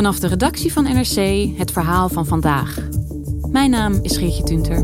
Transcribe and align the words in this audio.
Vanaf 0.00 0.18
de 0.18 0.28
redactie 0.28 0.72
van 0.72 0.84
NRC 0.84 1.48
het 1.58 1.72
verhaal 1.72 2.08
van 2.08 2.26
vandaag. 2.26 2.78
Mijn 3.50 3.70
naam 3.70 3.98
is 4.02 4.16
Geertje 4.16 4.42
Tunter. 4.42 4.76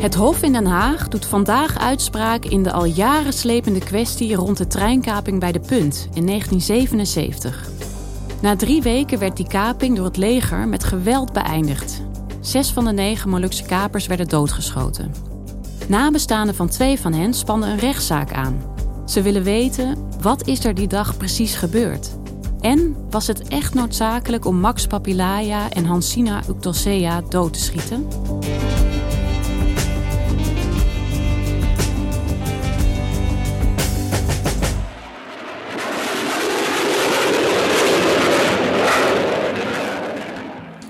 Het 0.00 0.14
Hof 0.14 0.42
in 0.42 0.52
Den 0.52 0.66
Haag 0.66 1.08
doet 1.08 1.26
vandaag 1.26 1.78
uitspraak 1.78 2.44
in 2.44 2.62
de 2.62 2.72
al 2.72 2.84
jaren 2.84 3.32
slepende 3.32 3.80
kwestie 3.80 4.34
rond 4.34 4.56
de 4.56 4.66
treinkaping 4.66 5.40
bij 5.40 5.52
de 5.52 5.60
Punt 5.60 6.08
in 6.14 6.26
1977. 6.26 7.70
Na 8.40 8.56
drie 8.56 8.82
weken 8.82 9.18
werd 9.18 9.36
die 9.36 9.48
kaping 9.48 9.96
door 9.96 10.04
het 10.04 10.16
leger 10.16 10.68
met 10.68 10.84
geweld 10.84 11.32
beëindigd. 11.32 12.06
Zes 12.40 12.70
van 12.70 12.84
de 12.84 12.92
negen 12.92 13.30
Molukse 13.30 13.64
kapers 13.64 14.06
werden 14.06 14.28
doodgeschoten. 14.28 15.12
Nabestaanden 15.88 16.54
van 16.54 16.68
twee 16.68 17.00
van 17.00 17.12
hen 17.12 17.34
spannen 17.34 17.68
een 17.68 17.78
rechtszaak 17.78 18.32
aan. 18.32 18.62
Ze 19.06 19.22
willen 19.22 19.42
weten, 19.42 19.96
wat 20.20 20.46
is 20.46 20.64
er 20.64 20.74
die 20.74 20.88
dag 20.88 21.16
precies 21.16 21.54
gebeurd? 21.54 22.16
En 22.60 22.96
was 23.10 23.26
het 23.26 23.48
echt 23.48 23.74
noodzakelijk 23.74 24.44
om 24.44 24.60
Max 24.60 24.86
Papilaya 24.86 25.70
en 25.70 25.84
Hansina 25.84 26.42
Uctosea 26.48 27.22
dood 27.28 27.52
te 27.52 27.58
schieten? 27.58 28.06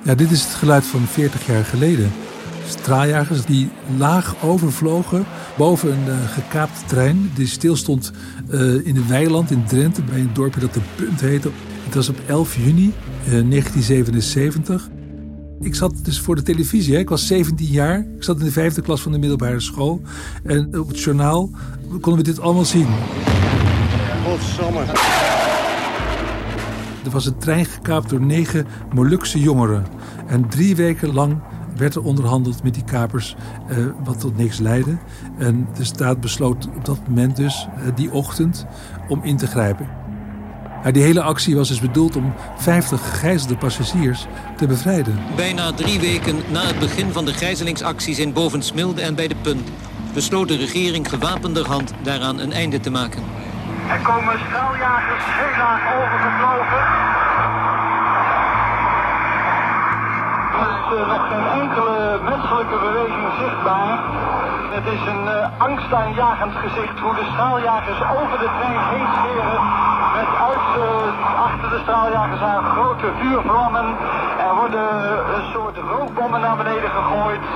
Ja, 0.09 0.15
dit 0.15 0.31
is 0.31 0.43
het 0.43 0.55
geluid 0.55 0.87
van 0.87 1.01
40 1.01 1.47
jaar 1.47 1.65
geleden. 1.65 2.11
Straaljagers 2.67 3.45
die 3.45 3.71
laag 3.97 4.35
overvlogen 4.43 5.25
boven 5.57 5.93
een 5.93 6.07
uh, 6.07 6.29
gekaapte 6.29 6.85
trein. 6.87 7.31
Die 7.35 7.47
stilstond 7.47 8.13
uh, 8.51 8.87
in 8.87 8.97
een 8.97 9.09
weiland 9.09 9.51
in 9.51 9.65
Drenthe 9.65 10.03
bij 10.03 10.21
een 10.21 10.31
dorpje 10.33 10.61
dat 10.61 10.75
de 10.75 10.81
Punt 10.95 11.21
heette. 11.21 11.51
Het 11.85 11.95
was 11.95 12.09
op 12.09 12.17
11 12.27 12.57
juni 12.57 12.93
uh, 13.25 13.25
1977. 13.25 14.89
Ik 15.61 15.75
zat 15.75 15.93
dus 16.03 16.21
voor 16.21 16.37
de 16.37 16.43
televisie. 16.43 16.95
Hè. 16.95 17.01
Ik 17.01 17.09
was 17.09 17.27
17 17.27 17.67
jaar. 17.67 17.99
Ik 17.99 18.23
zat 18.23 18.39
in 18.39 18.45
de 18.45 18.53
vijfde 18.53 18.83
klas 18.83 19.01
van 19.01 19.13
de 19.13 19.19
middelbare 19.19 19.61
school. 19.61 20.03
En 20.45 20.79
op 20.79 20.89
het 20.89 21.01
journaal 21.01 21.51
konden 21.89 22.17
we 22.17 22.23
dit 22.23 22.41
allemaal 22.41 22.65
zien. 22.65 22.89
Godsamme. 24.25 24.85
Was 27.11 27.27
een 27.27 27.39
trein 27.39 27.65
gekaapt 27.65 28.11
door 28.11 28.21
negen 28.21 28.67
Molukse 28.95 29.41
jongeren. 29.41 29.87
En 30.27 30.49
drie 30.49 30.77
weken 30.77 31.13
lang 31.13 31.41
werd 31.77 31.95
er 31.95 32.03
onderhandeld 32.03 32.63
met 32.63 32.75
die 32.75 32.85
kapers, 32.85 33.37
eh, 33.69 33.77
wat 34.05 34.21
tot 34.21 34.37
niks 34.37 34.59
leidde. 34.59 34.99
En 35.39 35.69
de 35.77 35.85
staat 35.85 36.21
besloot 36.21 36.69
op 36.77 36.85
dat 36.85 37.09
moment 37.09 37.37
dus, 37.37 37.69
eh, 37.77 37.83
die 37.95 38.13
ochtend, 38.13 38.67
om 39.09 39.23
in 39.23 39.37
te 39.37 39.47
grijpen. 39.47 39.89
Die 40.93 41.03
hele 41.03 41.23
actie 41.23 41.57
was 41.57 41.69
dus 41.69 41.81
bedoeld 41.81 42.17
om 42.17 42.35
50 42.57 43.01
gegijzelde 43.01 43.57
passagiers 43.57 44.27
te 44.57 44.67
bevrijden. 44.67 45.19
Bijna 45.37 45.73
drie 45.73 46.01
weken 46.01 46.37
na 46.51 46.67
het 46.67 46.79
begin 46.79 47.13
van 47.13 47.25
de 47.25 47.33
gijzelingsacties 47.33 48.19
in 48.19 48.33
Bovensmilde 48.33 49.01
en 49.01 49.15
bij 49.15 49.29
de 49.29 49.37
Punt... 49.43 49.69
besloot 50.15 50.49
de 50.49 50.57
regering 50.57 51.09
gewapenderhand 51.09 51.93
daaraan 52.03 52.39
een 52.39 52.53
einde 52.53 52.81
te 52.81 52.91
maken. 52.91 53.23
Er 53.95 54.01
komen 54.03 54.39
straaljagers 54.47 55.25
heel 55.39 55.55
laag 55.63 55.83
overgevlogen. 55.97 56.83
Er 60.61 60.69
is 60.75 60.85
uh, 60.93 61.09
nog 61.13 61.23
geen 61.31 61.47
enkele 61.61 62.21
menselijke 62.31 62.79
beweging 62.87 63.29
zichtbaar. 63.41 63.99
Het 64.77 64.87
is 64.95 65.03
een 65.13 65.25
uh, 65.25 65.61
angstaanjagend 65.69 66.53
gezicht 66.65 66.99
hoe 66.99 67.15
de 67.15 67.27
straaljagers 67.33 68.01
over 68.19 68.39
de 68.45 68.51
trein 68.59 68.83
heen 68.93 69.09
scheren. 69.17 69.61
Met 70.19 70.31
uit, 70.49 70.67
uh, 70.79 71.45
achter 71.47 71.69
de 71.71 71.79
straaljagers 71.83 72.41
aan 72.41 72.65
grote 72.65 73.09
vuurvlammen. 73.21 73.87
Er 74.47 74.55
worden 74.61 74.89
een 75.35 75.47
soort 75.53 75.77
rookbommen 75.77 76.41
naar 76.41 76.57
beneden 76.57 76.91
gegooid. 76.91 77.47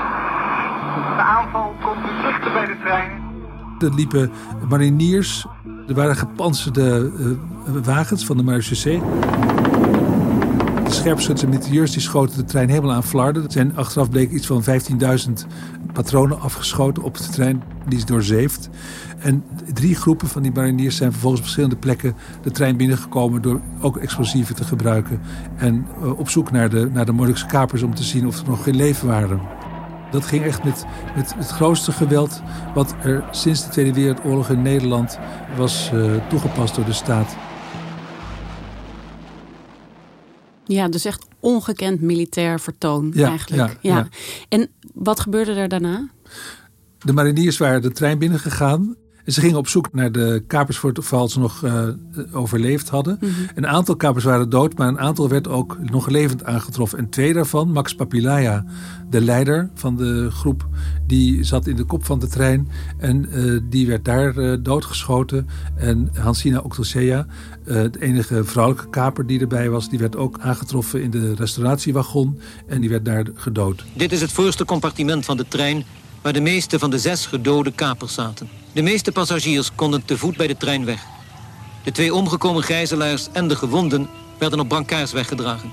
De 1.16 1.22
aanval 1.36 1.74
komt 1.84 2.04
dichter 2.22 2.52
bij 2.52 2.66
de 2.66 2.78
trein. 2.84 3.10
Er 3.78 3.94
liepen 3.94 4.32
mariniers 4.68 5.46
er 5.92 5.98
waren 5.98 6.16
gepantserde 6.16 7.10
uh, 7.18 7.84
wagens 7.84 8.24
van 8.24 8.36
de 8.36 8.42
marechaussee. 8.42 9.02
De 10.84 10.90
scherpschutters 10.90 11.42
en 11.42 11.48
mitrailleurs 11.48 11.90
die 11.90 12.00
schoten 12.00 12.36
de 12.36 12.44
trein 12.44 12.68
helemaal 12.68 12.92
aan 12.92 13.04
flarden. 13.04 13.44
Er 13.44 13.52
zijn 13.52 13.76
achteraf 13.76 14.10
bleek 14.10 14.30
iets 14.30 14.46
van 14.46 14.64
15.000 14.64 14.68
patronen 15.92 16.40
afgeschoten 16.40 17.02
op 17.02 17.16
de 17.16 17.28
trein. 17.28 17.62
Die 17.88 17.98
is 17.98 18.04
doorzeefd. 18.04 18.68
En 19.18 19.44
drie 19.72 19.94
groepen 19.94 20.28
van 20.28 20.42
die 20.42 20.52
mariniers 20.52 20.96
zijn 20.96 21.10
vervolgens 21.10 21.40
op 21.40 21.46
verschillende 21.46 21.80
plekken 21.80 22.14
de 22.42 22.50
trein 22.50 22.76
binnengekomen 22.76 23.42
door 23.42 23.60
ook 23.80 23.96
explosieven 23.96 24.54
te 24.54 24.64
gebruiken. 24.64 25.20
En 25.56 25.86
uh, 26.02 26.18
op 26.18 26.28
zoek 26.28 26.50
naar 26.50 26.70
de, 26.70 26.90
naar 26.92 27.06
de 27.06 27.12
Molukse 27.12 27.46
kapers 27.46 27.82
om 27.82 27.94
te 27.94 28.04
zien 28.04 28.26
of 28.26 28.38
er 28.38 28.48
nog 28.48 28.62
geen 28.62 28.76
leven 28.76 29.08
waren. 29.08 29.40
Dat 30.12 30.24
ging 30.24 30.44
echt 30.44 30.64
met, 30.64 30.84
met 31.16 31.34
het 31.36 31.48
grootste 31.48 31.92
geweld 31.92 32.42
wat 32.74 32.94
er 33.02 33.24
sinds 33.30 33.64
de 33.64 33.70
Tweede 33.70 33.92
Wereldoorlog 33.92 34.48
in 34.48 34.62
Nederland 34.62 35.18
was 35.56 35.90
uh, 35.94 36.28
toegepast 36.28 36.74
door 36.74 36.84
de 36.84 36.92
staat. 36.92 37.36
Ja, 40.64 40.88
dus 40.88 41.04
echt 41.04 41.26
ongekend 41.40 42.00
militair 42.00 42.60
vertoon 42.60 43.10
ja, 43.14 43.28
eigenlijk. 43.28 43.78
Ja, 43.80 43.96
ja. 43.96 44.08
En 44.48 44.70
wat 44.94 45.20
gebeurde 45.20 45.52
er 45.52 45.68
daarna? 45.68 46.08
De 46.98 47.12
mariniers 47.12 47.58
waren 47.58 47.82
de 47.82 47.92
trein 47.92 48.18
binnengegaan 48.18 48.96
en 49.24 49.32
ze 49.32 49.40
gingen 49.40 49.58
op 49.58 49.68
zoek 49.68 49.92
naar 49.92 50.12
de 50.12 50.44
kapers 50.46 50.78
voor 50.78 50.92
ze 51.28 51.38
nog 51.38 51.62
uh, 51.62 51.88
overleefd 52.32 52.88
hadden. 52.88 53.16
Mm 53.20 53.28
-hmm. 53.28 53.46
Een 53.54 53.66
aantal 53.66 53.96
kapers 53.96 54.24
waren 54.24 54.50
dood, 54.50 54.78
maar 54.78 54.88
een 54.88 55.00
aantal 55.00 55.28
werd 55.28 55.48
ook 55.48 55.78
nog 55.90 56.08
levend 56.08 56.44
aangetroffen. 56.44 56.98
En 56.98 57.08
twee 57.08 57.32
daarvan, 57.32 57.72
Max 57.72 57.94
Papilaya, 57.94 58.64
de 59.10 59.20
leider 59.20 59.70
van 59.74 59.96
de 59.96 60.30
groep, 60.30 60.66
die 61.06 61.44
zat 61.44 61.66
in 61.66 61.76
de 61.76 61.84
kop 61.84 62.04
van 62.04 62.18
de 62.18 62.28
trein. 62.28 62.68
En 62.98 63.28
uh, 63.30 63.60
die 63.68 63.86
werd 63.86 64.04
daar 64.04 64.36
uh, 64.36 64.56
doodgeschoten. 64.60 65.48
En 65.74 66.10
Hansina 66.14 66.58
Octosea, 66.58 67.26
de 67.64 67.90
enige 67.98 68.44
vrouwelijke 68.44 68.90
kaper 68.90 69.26
die 69.26 69.40
erbij 69.40 69.70
was, 69.70 69.88
die 69.88 69.98
werd 69.98 70.16
ook 70.16 70.38
aangetroffen 70.40 71.02
in 71.02 71.10
de 71.10 71.34
restauratiewagon. 71.34 72.38
En 72.66 72.80
die 72.80 72.90
werd 72.90 73.04
daar 73.04 73.26
gedood. 73.34 73.84
Dit 73.92 74.12
is 74.12 74.20
het 74.20 74.32
voorste 74.32 74.64
compartiment 74.64 75.24
van 75.24 75.36
de 75.36 75.48
trein 75.48 75.84
waar 76.22 76.32
de 76.32 76.40
meeste 76.40 76.78
van 76.78 76.90
de 76.90 76.98
zes 76.98 77.26
gedode 77.26 77.72
kapers 77.72 78.14
zaten. 78.14 78.48
De 78.72 78.82
meeste 78.82 79.12
passagiers 79.12 79.74
konden 79.74 80.04
te 80.04 80.18
voet 80.18 80.36
bij 80.36 80.46
de 80.46 80.56
trein 80.56 80.84
weg. 80.84 81.04
De 81.84 81.92
twee 81.92 82.14
omgekomen 82.14 82.62
gijzelaars 82.62 83.28
en 83.32 83.48
de 83.48 83.56
gewonden 83.56 84.08
werden 84.38 84.60
op 84.60 84.68
brancards 84.68 85.12
weggedragen. 85.12 85.70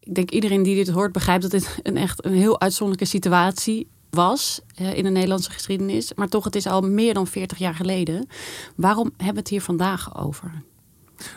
Ik 0.00 0.14
denk 0.14 0.30
iedereen 0.30 0.62
die 0.62 0.74
dit 0.74 0.88
hoort 0.88 1.12
begrijpt 1.12 1.42
dat 1.42 1.50
dit 1.50 1.78
een 1.82 1.96
echt 1.96 2.24
een 2.24 2.34
heel 2.34 2.60
uitzonderlijke 2.60 3.10
situatie 3.10 3.88
was 4.10 4.60
in 4.74 5.04
de 5.04 5.10
Nederlandse 5.10 5.50
geschiedenis. 5.50 6.14
Maar 6.14 6.28
toch, 6.28 6.44
het 6.44 6.56
is 6.56 6.66
al 6.66 6.80
meer 6.80 7.14
dan 7.14 7.26
40 7.26 7.58
jaar 7.58 7.74
geleden. 7.74 8.28
Waarom 8.76 9.12
hebben 9.16 9.34
we 9.34 9.40
het 9.40 9.48
hier 9.48 9.62
vandaag 9.62 10.16
over? 10.16 10.62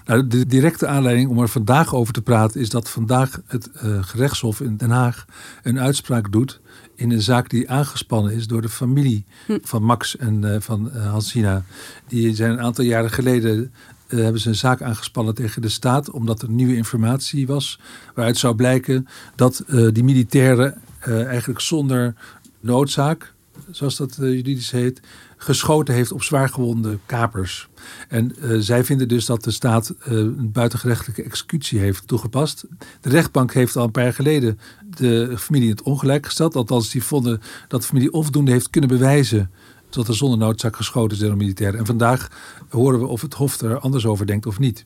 Nou, 0.05 0.27
de 0.27 0.45
directe 0.45 0.87
aanleiding 0.87 1.29
om 1.29 1.39
er 1.39 1.49
vandaag 1.49 1.95
over 1.95 2.13
te 2.13 2.21
praten 2.21 2.61
is 2.61 2.69
dat 2.69 2.89
vandaag 2.89 3.41
het 3.45 3.69
uh, 3.83 4.03
gerechtshof 4.03 4.61
in 4.61 4.77
Den 4.77 4.89
Haag 4.89 5.25
een 5.63 5.79
uitspraak 5.79 6.31
doet 6.31 6.59
in 6.95 7.11
een 7.11 7.21
zaak 7.21 7.49
die 7.49 7.69
aangespannen 7.69 8.33
is 8.33 8.47
door 8.47 8.61
de 8.61 8.69
familie 8.69 9.25
hm. 9.45 9.57
van 9.61 9.83
Max 9.83 10.17
en 10.17 10.45
uh, 10.45 10.55
van 10.59 10.91
uh, 10.95 11.09
Hansina. 11.11 11.63
Die 12.07 12.35
zijn 12.35 12.51
een 12.51 12.61
aantal 12.61 12.83
jaren 12.83 13.11
geleden 13.11 13.73
hebben 14.07 14.41
ze 14.41 14.49
een 14.49 14.55
zaak 14.55 14.81
aangespannen 14.81 15.35
tegen 15.35 15.61
de 15.61 15.69
staat, 15.69 16.09
omdat 16.09 16.41
er 16.41 16.49
nieuwe 16.49 16.75
informatie 16.75 17.47
was. 17.47 17.79
Waaruit 18.15 18.37
zou 18.37 18.55
blijken 18.55 19.07
dat 19.35 19.63
die 19.91 20.03
militairen 20.03 20.81
eigenlijk 21.05 21.59
zonder 21.59 22.15
noodzaak, 22.59 23.33
zoals 23.71 23.95
dat 23.95 24.15
juridisch 24.15 24.71
heet, 24.71 24.99
geschoten 25.37 25.93
heeft 25.93 26.11
op 26.11 26.23
zwaargewonde 26.23 26.97
kapers. 27.05 27.67
En 28.09 28.35
uh, 28.41 28.57
zij 28.59 28.83
vinden 28.83 29.07
dus 29.07 29.25
dat 29.25 29.43
de 29.43 29.51
staat 29.51 29.93
uh, 29.99 30.17
een 30.17 30.51
buitengerechtelijke 30.51 31.23
executie 31.23 31.79
heeft 31.79 32.07
toegepast. 32.07 32.65
De 33.01 33.09
rechtbank 33.09 33.53
heeft 33.53 33.75
al 33.75 33.83
een 33.83 33.91
paar 33.91 34.03
jaar 34.03 34.13
geleden 34.13 34.59
de 34.97 35.33
familie 35.37 35.69
het 35.69 35.81
ongelijk 35.81 36.25
gesteld. 36.25 36.55
Althans, 36.55 36.89
die 36.89 37.03
vonden 37.03 37.41
dat 37.67 37.81
de 37.81 37.87
familie 37.87 38.13
onvoldoende 38.13 38.51
heeft 38.51 38.69
kunnen 38.69 38.89
bewijzen 38.89 39.51
dat 39.89 40.07
er 40.07 40.15
zonder 40.15 40.37
noodzaak 40.37 40.75
geschoten 40.75 41.17
is 41.17 41.23
door 41.23 41.31
een 41.31 41.37
militair. 41.37 41.75
En 41.75 41.85
vandaag 41.85 42.27
horen 42.69 42.99
we 42.99 43.07
of 43.07 43.21
het 43.21 43.33
Hof 43.33 43.61
er 43.61 43.79
anders 43.79 44.05
over 44.05 44.25
denkt 44.25 44.45
of 44.45 44.59
niet. 44.59 44.81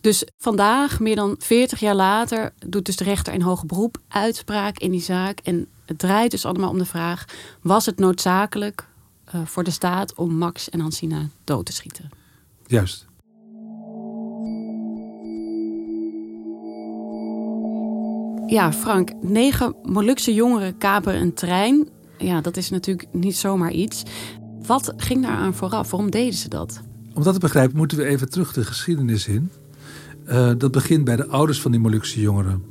Dus 0.00 0.24
vandaag, 0.36 1.00
meer 1.00 1.16
dan 1.16 1.36
40 1.38 1.80
jaar 1.80 1.94
later, 1.94 2.52
doet 2.66 2.86
dus 2.86 2.96
de 2.96 3.04
rechter 3.04 3.32
in 3.32 3.40
hoger 3.40 3.66
beroep 3.66 3.98
uitspraak 4.08 4.78
in 4.78 4.90
die 4.90 5.00
zaak. 5.00 5.38
En 5.38 5.66
het 5.88 5.98
draait 5.98 6.30
dus 6.30 6.44
allemaal 6.44 6.70
om 6.70 6.78
de 6.78 6.84
vraag: 6.84 7.24
was 7.62 7.86
het 7.86 7.98
noodzakelijk 7.98 8.86
uh, 9.34 9.40
voor 9.44 9.64
de 9.64 9.70
staat 9.70 10.14
om 10.14 10.34
Max 10.34 10.70
en 10.70 10.80
Hansina 10.80 11.28
dood 11.44 11.66
te 11.66 11.72
schieten. 11.72 12.08
Juist. 12.66 13.06
Ja, 18.46 18.72
Frank, 18.72 19.10
negen 19.20 19.74
Molukse 19.82 20.34
jongeren 20.34 20.78
kaperen 20.78 21.20
een 21.20 21.34
trein. 21.34 21.88
Ja, 22.18 22.40
dat 22.40 22.56
is 22.56 22.70
natuurlijk 22.70 23.08
niet 23.12 23.36
zomaar 23.36 23.70
iets. 23.72 24.02
Wat 24.66 24.92
ging 24.96 25.22
daar 25.22 25.36
aan 25.36 25.54
vooraf? 25.54 25.90
Waarom 25.90 26.10
deden 26.10 26.34
ze 26.34 26.48
dat? 26.48 26.80
Om 27.14 27.22
dat 27.22 27.34
te 27.34 27.40
begrijpen 27.40 27.76
moeten 27.76 27.98
we 27.98 28.04
even 28.04 28.30
terug 28.30 28.52
de 28.52 28.64
geschiedenis 28.64 29.26
in. 29.26 29.50
Uh, 30.26 30.52
dat 30.58 30.70
begint 30.70 31.04
bij 31.04 31.16
de 31.16 31.26
ouders 31.26 31.60
van 31.60 31.70
die 31.70 31.80
Molukse 31.80 32.20
jongeren. 32.20 32.64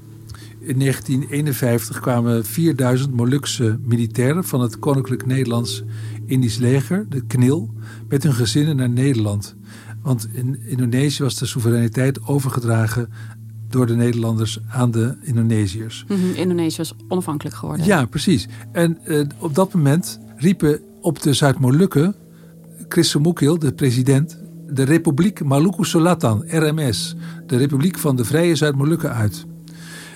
In 0.59 0.79
1951 0.79 1.99
kwamen 1.99 2.45
4000 2.45 3.13
Molukse 3.13 3.79
militairen 3.81 4.43
van 4.43 4.61
het 4.61 4.79
Koninklijk 4.79 5.25
Nederlands 5.25 5.83
Indisch 6.25 6.57
leger, 6.57 7.05
de 7.09 7.21
KNIL, 7.27 7.73
met 8.09 8.23
hun 8.23 8.33
gezinnen 8.33 8.75
naar 8.75 8.89
Nederland. 8.89 9.55
Want 10.01 10.27
in 10.31 10.59
Indonesië 10.65 11.23
was 11.23 11.35
de 11.35 11.45
soevereiniteit 11.45 12.27
overgedragen 12.27 13.09
door 13.69 13.85
de 13.87 13.95
Nederlanders 13.95 14.59
aan 14.69 14.91
de 14.91 15.17
Indonesiërs. 15.21 16.05
Mm 16.07 16.33
Indonesië 16.33 16.77
was 16.77 16.93
onafhankelijk 17.07 17.55
geworden. 17.55 17.85
Ja, 17.85 18.05
precies. 18.05 18.47
En 18.71 18.97
uh, 19.05 19.25
op 19.37 19.55
dat 19.55 19.73
moment 19.73 20.19
riepen 20.37 20.79
op 21.01 21.21
de 21.21 21.33
Zuid-Molukken 21.33 22.15
Chris 22.87 23.15
Mukil, 23.15 23.59
de 23.59 23.73
president, 23.73 24.37
de 24.67 24.83
Republiek 24.83 25.43
Maluku 25.43 25.85
Selatan, 25.85 26.43
RMS, 26.47 27.15
de 27.45 27.57
Republiek 27.57 27.97
van 27.97 28.15
de 28.15 28.25
Vrije 28.25 28.55
Zuid-Molukken 28.55 29.13
uit. 29.13 29.45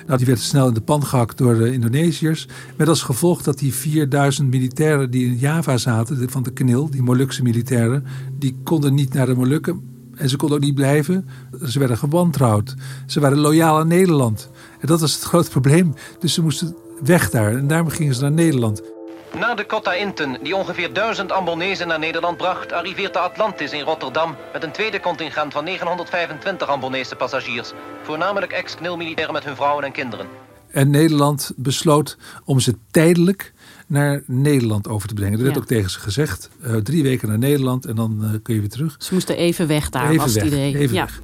Nou, 0.05 0.17
die 0.17 0.27
werd 0.27 0.39
snel 0.39 0.67
in 0.67 0.73
de 0.73 0.81
pan 0.81 1.05
gehakt 1.05 1.37
door 1.37 1.57
de 1.57 1.73
Indonesiërs. 1.73 2.47
Met 2.77 2.87
als 2.87 3.01
gevolg 3.03 3.41
dat 3.41 3.59
die 3.59 3.73
4000 3.73 4.49
militairen 4.49 5.11
die 5.11 5.25
in 5.25 5.37
Java 5.37 5.77
zaten, 5.77 6.29
van 6.29 6.43
de 6.43 6.51
KNIL, 6.51 6.89
die 6.89 7.03
Molukse 7.03 7.43
militairen, 7.43 8.05
die 8.39 8.57
konden 8.63 8.93
niet 8.93 9.13
naar 9.13 9.25
de 9.25 9.35
Molukken. 9.35 9.81
En 10.15 10.29
ze 10.29 10.35
konden 10.35 10.57
ook 10.57 10.63
niet 10.63 10.75
blijven. 10.75 11.27
Ze 11.65 11.79
werden 11.79 11.97
gewantrouwd. 11.97 12.75
Ze 13.05 13.19
waren 13.19 13.37
loyaal 13.37 13.79
aan 13.79 13.87
Nederland. 13.87 14.49
En 14.79 14.87
dat 14.87 14.99
was 14.99 15.13
het 15.13 15.23
grote 15.23 15.49
probleem. 15.59 15.93
Dus 16.19 16.33
ze 16.33 16.41
moesten 16.41 16.75
weg 17.03 17.29
daar. 17.29 17.55
En 17.55 17.67
daarom 17.67 17.89
gingen 17.89 18.15
ze 18.15 18.21
naar 18.21 18.31
Nederland. 18.31 18.81
Na 19.39 19.55
de 19.55 19.65
Cotta 19.65 19.93
Inten, 19.93 20.37
die 20.43 20.55
ongeveer 20.55 20.93
duizend 20.93 21.31
Ambonezen 21.31 21.87
naar 21.87 21.99
Nederland 21.99 22.37
bracht, 22.37 22.71
arriveert 22.71 23.13
de 23.13 23.19
Atlantis 23.19 23.71
in 23.71 23.81
Rotterdam 23.81 24.35
met 24.53 24.63
een 24.63 24.71
tweede 24.71 24.99
contingent 24.99 25.53
van 25.53 25.63
925 25.63 26.67
Ambonese 26.67 27.15
passagiers, 27.15 27.71
voornamelijk 28.03 28.51
ex-knilmilitairen 28.51 29.33
met 29.33 29.43
hun 29.43 29.55
vrouwen 29.55 29.83
en 29.83 29.91
kinderen. 29.91 30.25
En 30.67 30.89
Nederland 30.89 31.51
besloot 31.55 32.17
om 32.45 32.59
ze 32.59 32.75
tijdelijk 32.91 33.53
naar 33.87 34.23
Nederland 34.25 34.87
over 34.87 35.07
te 35.07 35.13
brengen. 35.13 35.33
Dat 35.33 35.45
werd 35.45 35.57
ook 35.57 35.65
tegen 35.65 35.89
ze 35.89 35.99
gezegd. 35.99 36.49
Uh, 36.65 36.75
drie 36.75 37.03
weken 37.03 37.27
naar 37.27 37.37
Nederland 37.37 37.85
en 37.85 37.95
dan 37.95 38.19
uh, 38.21 38.29
kun 38.43 38.53
je 38.53 38.59
weer 38.59 38.69
terug. 38.69 38.95
Ze 38.99 39.13
moesten 39.13 39.37
even 39.37 39.67
weg 39.67 39.89
daar, 39.89 40.09
even 40.09 40.17
was 40.17 40.33
het 40.35 40.43
idee. 40.43 40.77
Even 40.77 40.95
ja. 40.95 41.03
weg. 41.03 41.21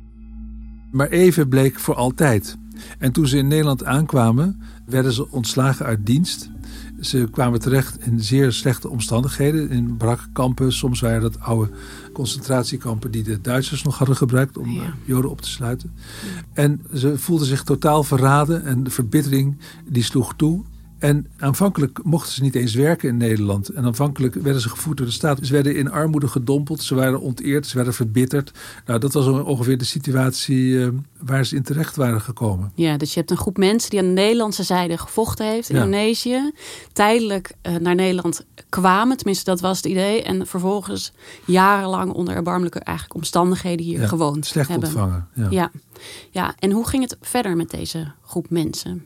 Maar 0.92 1.10
even 1.10 1.50
bleek 1.50 1.80
voor 1.80 1.96
altijd. 1.96 2.58
En 3.00 3.12
toen 3.12 3.28
ze 3.28 3.38
in 3.38 3.48
Nederland 3.48 3.84
aankwamen, 3.84 4.62
werden 4.86 5.14
ze 5.14 5.32
ontslagen 5.32 5.86
uit 5.86 6.06
dienst. 6.06 6.50
Ze 7.02 7.28
kwamen 7.32 7.60
terecht 7.60 8.06
in 8.06 8.20
zeer 8.20 8.52
slechte 8.52 8.90
omstandigheden. 8.90 9.70
In 9.70 9.98
brakkampen. 9.98 10.74
Soms 10.74 11.00
waren 11.00 11.22
dat 11.22 11.40
oude 11.40 11.72
concentratiekampen 12.14 13.12
die 13.12 13.24
de 13.24 13.42
Duitsers 13.42 13.84
nog 13.84 13.98
hadden 13.98 14.16
gebruikt 14.16 14.58
om 14.58 14.72
ja. 14.72 14.94
Joden 15.06 15.32
op 15.32 15.42
te 15.42 15.50
sluiten. 15.50 15.92
En 16.54 16.82
ze 16.94 17.18
voelden 17.18 17.48
zich 17.48 17.64
totaal 17.64 18.04
verraden 18.04 18.64
en 18.64 18.84
de 18.84 18.90
verbittering 18.90 19.58
die 19.90 20.04
sloeg 20.04 20.34
toe. 20.36 20.64
En 21.00 21.28
aanvankelijk 21.38 22.04
mochten 22.04 22.34
ze 22.34 22.42
niet 22.42 22.56
eens 22.56 22.74
werken 22.74 23.10
in 23.10 23.18
Nederland. 23.18 23.70
En 23.70 23.86
aanvankelijk 23.86 24.36
werden 24.36 24.62
ze 24.62 24.70
gevoerd 24.70 24.98
door 24.98 25.06
de 25.06 25.12
staat. 25.12 25.40
Ze 25.42 25.54
werden 25.54 25.76
in 25.76 25.92
armoede 25.92 26.28
gedompeld, 26.28 26.82
ze 26.82 26.96
waren 26.96 27.20
onteerd, 27.20 27.68
ze 27.68 27.76
werden 27.76 27.94
verbitterd. 27.94 28.52
Nou, 28.86 29.00
dat 29.00 29.14
was 29.14 29.28
ongeveer 29.28 29.78
de 29.78 29.86
situatie 29.86 30.64
uh, 30.64 30.88
waar 31.20 31.46
ze 31.46 31.56
in 31.56 31.64
terecht 31.64 31.96
waren 31.96 32.22
gekomen. 32.22 32.72
Ja, 32.76 32.98
dus 32.98 33.14
je 33.14 33.20
hebt 33.20 33.32
een 33.32 33.38
groep 33.38 33.58
mensen 33.58 33.90
die 33.90 34.00
aan 34.00 34.06
de 34.06 34.12
Nederlandse 34.12 34.64
zijde 34.64 34.98
gevochten 34.98 35.46
heeft 35.46 35.70
in 35.70 35.76
Indonesië. 35.76 36.52
Tijdelijk 36.94 37.52
uh, 37.64 37.76
naar 37.76 37.96
Nederland 37.96 38.46
kwamen, 38.70 39.18
tenminste 39.18 39.46
dat 39.46 39.60
was 39.60 39.78
het 39.78 39.86
idee. 39.86 40.24
En 40.24 40.48
vervolgens 40.48 41.14
jarenlang 41.46 42.12
onder 42.12 42.36
erbarmelijke 42.36 42.80
eigenlijk 42.80 43.16
omstandigheden 43.16 43.86
hier 43.86 44.02
ja, 44.02 44.08
gewoond 44.08 44.46
slecht 44.46 44.70
hebben. 44.70 44.88
ontvangen. 44.88 45.28
Ja. 45.34 45.48
ja. 45.50 45.72
Ja. 46.32 46.56
en 46.60 46.72
hoe 46.72 46.88
ging 46.88 47.04
het 47.04 47.18
verder 47.22 47.56
met 47.56 47.70
deze 47.70 48.12
groep 48.22 48.50
mensen? 48.50 49.06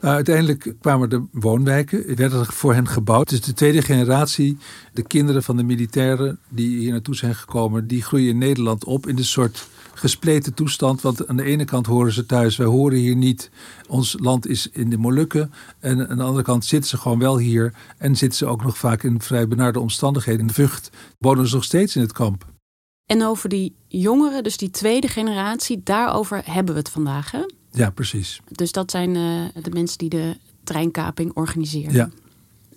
Nou, 0.00 0.14
uiteindelijk 0.14 0.74
kwamen 0.80 1.10
de 1.10 1.24
woonwijken, 1.30 2.16
werden 2.16 2.46
voor 2.46 2.74
hen 2.74 2.88
gebouwd. 2.88 3.28
Dus 3.28 3.40
de 3.40 3.52
tweede 3.52 3.82
generatie, 3.82 4.58
de 4.92 5.02
kinderen 5.02 5.42
van 5.42 5.56
de 5.56 5.62
militairen 5.62 6.38
die 6.48 6.78
hier 6.78 6.90
naartoe 6.90 7.16
zijn 7.16 7.34
gekomen, 7.34 7.86
die 7.86 8.02
groeien 8.02 8.28
in 8.28 8.38
Nederland 8.38 8.84
op 8.84 9.06
in 9.06 9.18
een 9.18 9.24
soort 9.24 9.68
gespleten 9.94 10.54
toestand. 10.54 11.00
Want 11.00 11.28
aan 11.28 11.36
de 11.36 11.44
ene 11.44 11.64
kant 11.64 11.86
horen 11.86 12.12
ze 12.12 12.26
thuis, 12.26 12.56
wij 12.56 12.66
horen 12.66 12.98
hier 12.98 13.16
niet. 13.16 13.50
Ons 13.88 14.16
land 14.20 14.46
is 14.46 14.68
in 14.72 14.90
de 14.90 14.98
Molukken. 14.98 15.52
En 15.78 16.08
aan 16.08 16.16
de 16.16 16.22
andere 16.22 16.44
kant 16.44 16.64
zitten 16.64 16.90
ze 16.90 16.96
gewoon 16.96 17.18
wel 17.18 17.38
hier. 17.38 17.74
En 17.98 18.16
zitten 18.16 18.38
ze 18.38 18.46
ook 18.46 18.62
nog 18.62 18.78
vaak 18.78 19.02
in 19.02 19.20
vrij 19.20 19.48
benarde 19.48 19.80
omstandigheden. 19.80 20.40
In 20.40 20.46
de 20.46 20.52
Vught 20.52 20.90
wonen 21.18 21.48
ze 21.48 21.54
nog 21.54 21.64
steeds 21.64 21.96
in 21.96 22.02
het 22.02 22.12
kamp. 22.12 22.50
En 23.06 23.24
over 23.24 23.48
die 23.48 23.74
jongeren, 23.88 24.42
dus 24.42 24.56
die 24.56 24.70
tweede 24.70 25.08
generatie, 25.08 25.80
daarover 25.84 26.42
hebben 26.44 26.74
we 26.74 26.80
het 26.80 26.90
vandaag. 26.90 27.32
Ja, 27.72 27.90
precies. 27.90 28.40
Dus 28.48 28.72
dat 28.72 28.90
zijn 28.90 29.14
uh, 29.14 29.44
de 29.62 29.70
mensen 29.70 29.98
die 29.98 30.08
de 30.08 30.36
treinkaping 30.64 31.32
organiseren. 31.34 31.92
Ja. 31.92 32.10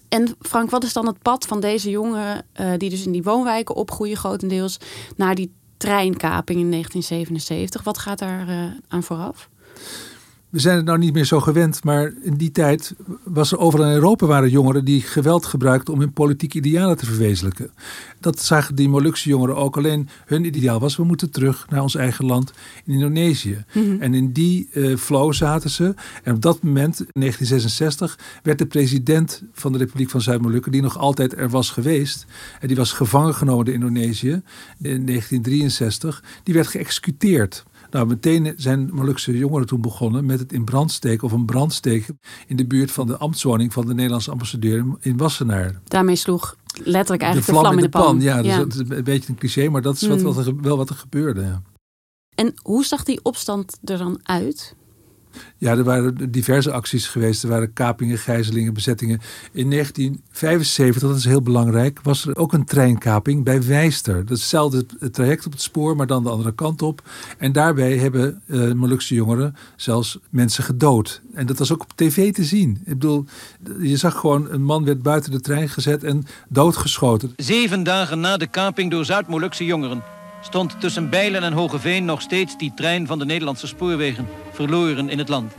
En 0.09 0.35
Frank, 0.41 0.69
wat 0.69 0.83
is 0.83 0.93
dan 0.93 1.07
het 1.07 1.21
pad 1.21 1.45
van 1.45 1.59
deze 1.59 1.89
jongeren, 1.89 2.45
uh, 2.59 2.71
die 2.77 2.89
dus 2.89 3.05
in 3.05 3.11
die 3.11 3.23
woonwijken 3.23 3.75
opgroeien 3.75 4.17
grotendeels, 4.17 4.77
naar 5.15 5.35
die 5.35 5.51
treinkaping 5.77 6.59
in 6.59 6.71
1977? 6.71 7.83
Wat 7.83 7.97
gaat 7.97 8.19
daar 8.19 8.49
uh, 8.49 8.65
aan 8.87 9.03
vooraf? 9.03 9.49
We 10.55 10.61
zijn 10.61 10.75
het 10.75 10.85
nou 10.85 10.97
niet 10.97 11.13
meer 11.13 11.25
zo 11.25 11.39
gewend, 11.39 11.83
maar 11.83 12.13
in 12.21 12.33
die 12.33 12.51
tijd 12.51 12.95
was 13.23 13.51
er 13.51 13.57
overal 13.57 13.85
in 13.85 13.93
Europa 13.93 14.25
waren 14.25 14.49
jongeren 14.49 14.85
die 14.85 15.01
geweld 15.01 15.45
gebruikten 15.45 15.93
om 15.93 15.99
hun 15.99 16.13
politieke 16.13 16.57
idealen 16.57 16.97
te 16.97 17.05
verwezenlijken. 17.05 17.71
Dat 18.19 18.41
zagen 18.41 18.75
die 18.75 18.89
Molukse 18.89 19.29
jongeren 19.29 19.55
ook. 19.55 19.77
Alleen 19.77 20.09
hun 20.25 20.45
ideaal 20.45 20.79
was: 20.79 20.95
we 20.95 21.03
moeten 21.03 21.31
terug 21.31 21.65
naar 21.69 21.81
ons 21.81 21.95
eigen 21.95 22.25
land 22.25 22.53
in 22.85 22.93
Indonesië. 22.93 23.63
Mhm. 23.73 24.01
En 24.01 24.13
in 24.13 24.31
die 24.31 24.69
uh, 24.73 24.97
flow 24.97 25.33
zaten 25.33 25.69
ze. 25.69 25.93
En 26.23 26.33
op 26.33 26.41
dat 26.41 26.63
moment, 26.63 26.99
in 26.99 27.21
1966, 27.21 28.19
werd 28.43 28.57
de 28.57 28.65
president 28.65 29.43
van 29.53 29.71
de 29.71 29.77
Republiek 29.77 30.09
van 30.09 30.21
Zuid-Molukken, 30.21 30.71
die 30.71 30.81
nog 30.81 30.97
altijd 30.97 31.37
er 31.37 31.49
was 31.49 31.69
geweest, 31.69 32.25
en 32.59 32.67
die 32.67 32.77
was 32.77 32.91
gevangen 32.91 33.35
genomen 33.35 33.65
door 33.65 33.73
Indonesië 33.73 34.41
in 34.77 35.05
1963, 35.05 36.23
die 36.43 36.53
werd 36.53 36.67
geëxecuteerd. 36.67 37.63
Nou, 37.95 38.07
meteen 38.07 38.53
zijn 38.57 38.89
Molukse 38.93 39.37
jongeren 39.37 39.67
toen 39.67 39.81
begonnen 39.81 40.25
met 40.25 40.39
het 40.39 40.53
in 40.53 40.63
brand 40.63 40.91
steken 40.91 41.23
of 41.23 41.31
een 41.31 41.45
brandsteken 41.45 42.19
in 42.47 42.55
de 42.55 42.65
buurt 42.65 42.91
van 42.91 43.07
de 43.07 43.17
ambtswoning 43.17 43.73
van 43.73 43.85
de 43.85 43.93
Nederlandse 43.93 44.31
ambassadeur 44.31 44.85
in 44.99 45.17
Wassenaar. 45.17 45.81
Daarmee 45.83 46.15
sloeg 46.15 46.55
letterlijk 46.83 47.21
eigenlijk 47.21 47.53
de 47.53 47.59
vlam, 47.59 47.77
in 47.77 47.83
de 47.83 47.89
pan. 47.89 48.21
Ja, 48.21 48.41
dus 48.41 48.55
dat 48.55 48.73
is 48.73 48.79
een 48.79 49.03
beetje 49.03 49.29
een 49.29 49.37
cliché, 49.37 49.69
maar 49.69 49.81
dat 49.81 49.95
is 49.95 50.07
wat, 50.07 50.17
mm. 50.17 50.23
wat 50.23 50.45
er, 50.45 50.61
wel 50.61 50.77
wat 50.77 50.89
er 50.89 50.95
gebeurde. 50.95 51.41
Ja. 51.41 51.61
En 52.35 52.53
hoe 52.61 52.85
zag 52.85 53.03
die 53.03 53.19
opstand 53.23 53.77
er 53.83 53.97
dan 53.97 54.19
uit? 54.23 54.75
Ja, 55.57 55.71
er 55.71 55.83
waren 55.83 56.31
diverse 56.31 56.71
acties 56.71 57.07
geweest. 57.07 57.43
Er 57.43 57.49
waren 57.49 57.73
kapingen, 57.73 58.17
gijzelingen, 58.17 58.73
bezettingen. 58.73 59.19
In 59.51 59.69
1975, 59.69 61.09
dat 61.09 61.17
is 61.17 61.25
heel 61.25 61.41
belangrijk, 61.41 61.99
was 62.03 62.25
er 62.25 62.35
ook 62.35 62.53
een 62.53 62.65
treinkaping 62.65 63.43
bij 63.43 63.63
Wijster. 63.63 64.25
Dat 64.25 64.37
is 64.37 64.39
hetzelfde 64.39 64.85
traject 65.11 65.45
op 65.45 65.51
het 65.51 65.61
spoor, 65.61 65.95
maar 65.95 66.07
dan 66.07 66.23
de 66.23 66.29
andere 66.29 66.53
kant 66.53 66.81
op. 66.81 67.01
En 67.37 67.51
daarbij 67.51 67.97
hebben 67.97 68.41
uh, 68.45 68.71
Molukse 68.71 69.15
jongeren 69.15 69.55
zelfs 69.75 70.19
mensen 70.29 70.63
gedood. 70.63 71.21
En 71.33 71.45
dat 71.45 71.57
was 71.57 71.73
ook 71.73 71.81
op 71.81 71.91
tv 71.95 72.33
te 72.33 72.43
zien. 72.43 72.77
Ik 72.85 72.99
bedoel, 72.99 73.25
je 73.79 73.97
zag 73.97 74.19
gewoon 74.19 74.49
een 74.49 74.63
man 74.63 74.85
werd 74.85 75.01
buiten 75.01 75.31
de 75.31 75.39
trein 75.39 75.69
gezet 75.69 76.03
en 76.03 76.25
doodgeschoten. 76.49 77.33
Zeven 77.35 77.83
dagen 77.83 78.19
na 78.19 78.37
de 78.37 78.47
kaping 78.47 78.91
door 78.91 79.05
Zuid-Molukse 79.05 79.65
jongeren 79.65 80.14
stond 80.45 80.81
tussen 80.81 81.09
Bijlen 81.09 81.43
en 81.43 81.53
Hogeveen 81.53 82.05
nog 82.05 82.21
steeds 82.21 82.57
die 82.57 82.71
trein 82.75 83.07
van 83.07 83.19
de 83.19 83.25
Nederlandse 83.25 83.67
spoorwegen, 83.67 84.27
verloren 84.51 85.09
in 85.09 85.17
het 85.17 85.29
land. 85.29 85.53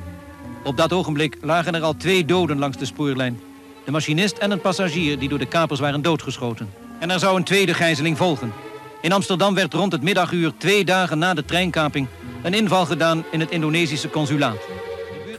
Op 0.65 0.77
dat 0.77 0.93
ogenblik 0.93 1.37
lagen 1.41 1.75
er 1.75 1.83
al 1.83 1.97
twee 1.97 2.25
doden 2.25 2.59
langs 2.59 2.77
de 2.77 2.85
spoorlijn. 2.85 3.41
De 3.85 3.91
machinist 3.91 4.39
en 4.39 4.51
een 4.51 4.61
passagier 4.61 5.19
die 5.19 5.29
door 5.29 5.39
de 5.39 5.47
kapers 5.47 5.81
waren 5.81 6.03
doodgeschoten. 6.03 6.71
En 6.99 7.11
er 7.11 7.19
zou 7.19 7.37
een 7.37 7.45
tweede 7.45 7.75
gijzeling 7.75 8.17
volgen. 8.17 8.53
In 9.01 9.13
Amsterdam 9.13 9.55
werd 9.55 9.75
rond 9.75 9.93
het 9.93 10.03
middaguur, 10.03 10.53
twee 10.59 10.85
dagen 10.85 11.19
na 11.19 11.35
de 11.35 11.45
treinkaping, 11.45 12.07
een 12.43 12.55
inval 12.55 12.87
gedaan 12.87 13.25
in 13.31 13.41
het 13.41 13.51
Indonesische 13.51 14.11
consulaat. 14.11 14.59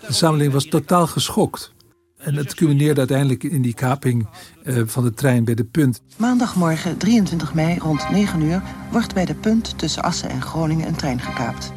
De 0.07 0.13
samenleving 0.13 0.53
was 0.53 0.67
totaal 0.67 1.07
geschokt. 1.07 1.71
En 2.17 2.35
het 2.35 2.55
culmineerde 2.55 2.99
uiteindelijk 2.99 3.43
in 3.43 3.61
die 3.61 3.73
kaping 3.73 4.27
uh, 4.63 4.81
van 4.85 5.03
de 5.03 5.13
trein 5.13 5.43
bij 5.43 5.55
de 5.55 5.63
Punt. 5.63 6.01
Maandagmorgen 6.17 6.97
23 6.97 7.53
mei 7.53 7.77
rond 7.77 8.09
9 8.09 8.41
uur 8.41 8.61
wordt 8.91 9.13
bij 9.13 9.25
de 9.25 9.35
Punt 9.35 9.77
tussen 9.77 10.03
Assen 10.03 10.29
en 10.29 10.41
Groningen 10.41 10.87
een 10.87 10.95
trein 10.95 11.19
gekaapt. 11.19 11.73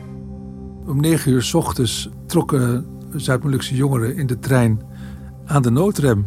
Om 0.86 1.00
9 1.00 1.32
uur 1.32 1.42
s 1.42 1.54
ochtends 1.54 2.08
trokken 2.26 2.86
Zuid-Molukse 3.14 3.74
jongeren 3.74 4.16
in 4.16 4.26
de 4.26 4.38
trein 4.38 4.80
aan 5.44 5.62
de 5.62 5.70
noodrem. 5.70 6.26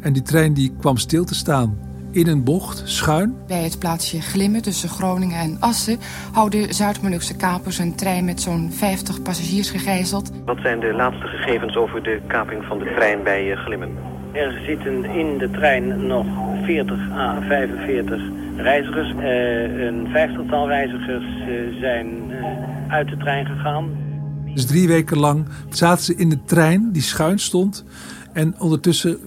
En 0.00 0.12
die 0.12 0.22
trein 0.22 0.54
die 0.54 0.72
kwam 0.78 0.96
stil 0.96 1.24
te 1.24 1.34
staan 1.34 1.78
in 2.14 2.26
een 2.26 2.44
bocht, 2.44 2.82
schuin. 2.84 3.36
Bij 3.46 3.62
het 3.62 3.78
plaatsje 3.78 4.20
Glimmen 4.20 4.62
tussen 4.62 4.88
Groningen 4.88 5.38
en 5.38 5.56
Assen... 5.60 5.98
houden 6.32 6.74
Zuid-Molukse 6.74 7.36
kapers 7.36 7.78
een 7.78 7.94
trein 7.94 8.24
met 8.24 8.40
zo'n 8.40 8.72
50 8.72 9.22
passagiers 9.22 9.70
gegijzeld. 9.70 10.30
Wat 10.44 10.58
zijn 10.62 10.80
de 10.80 10.92
laatste 10.92 11.26
gegevens 11.26 11.76
over 11.76 12.02
de 12.02 12.20
kaping 12.26 12.64
van 12.64 12.78
de 12.78 12.92
trein 12.96 13.22
bij 13.22 13.52
eh, 13.52 13.58
Glimmen? 13.58 13.90
Er 14.32 14.62
zitten 14.66 15.04
in 15.04 15.38
de 15.38 15.50
trein 15.50 16.06
nog 16.06 16.26
40 16.64 17.10
à 17.10 17.40
45 17.40 18.22
reizigers. 18.56 19.12
Uh, 19.12 19.86
een 19.86 20.08
vijftigtal 20.10 20.68
reizigers 20.68 21.24
uh, 21.24 21.80
zijn 21.80 22.08
uit 22.88 23.08
de 23.08 23.16
trein 23.16 23.46
gegaan. 23.46 23.90
Dus 24.54 24.66
drie 24.66 24.88
weken 24.88 25.18
lang 25.18 25.46
zaten 25.68 26.04
ze 26.04 26.14
in 26.14 26.28
de 26.28 26.44
trein 26.44 26.92
die 26.92 27.02
schuin 27.02 27.38
stond... 27.38 27.84
en 28.32 28.54
ondertussen 28.58 29.18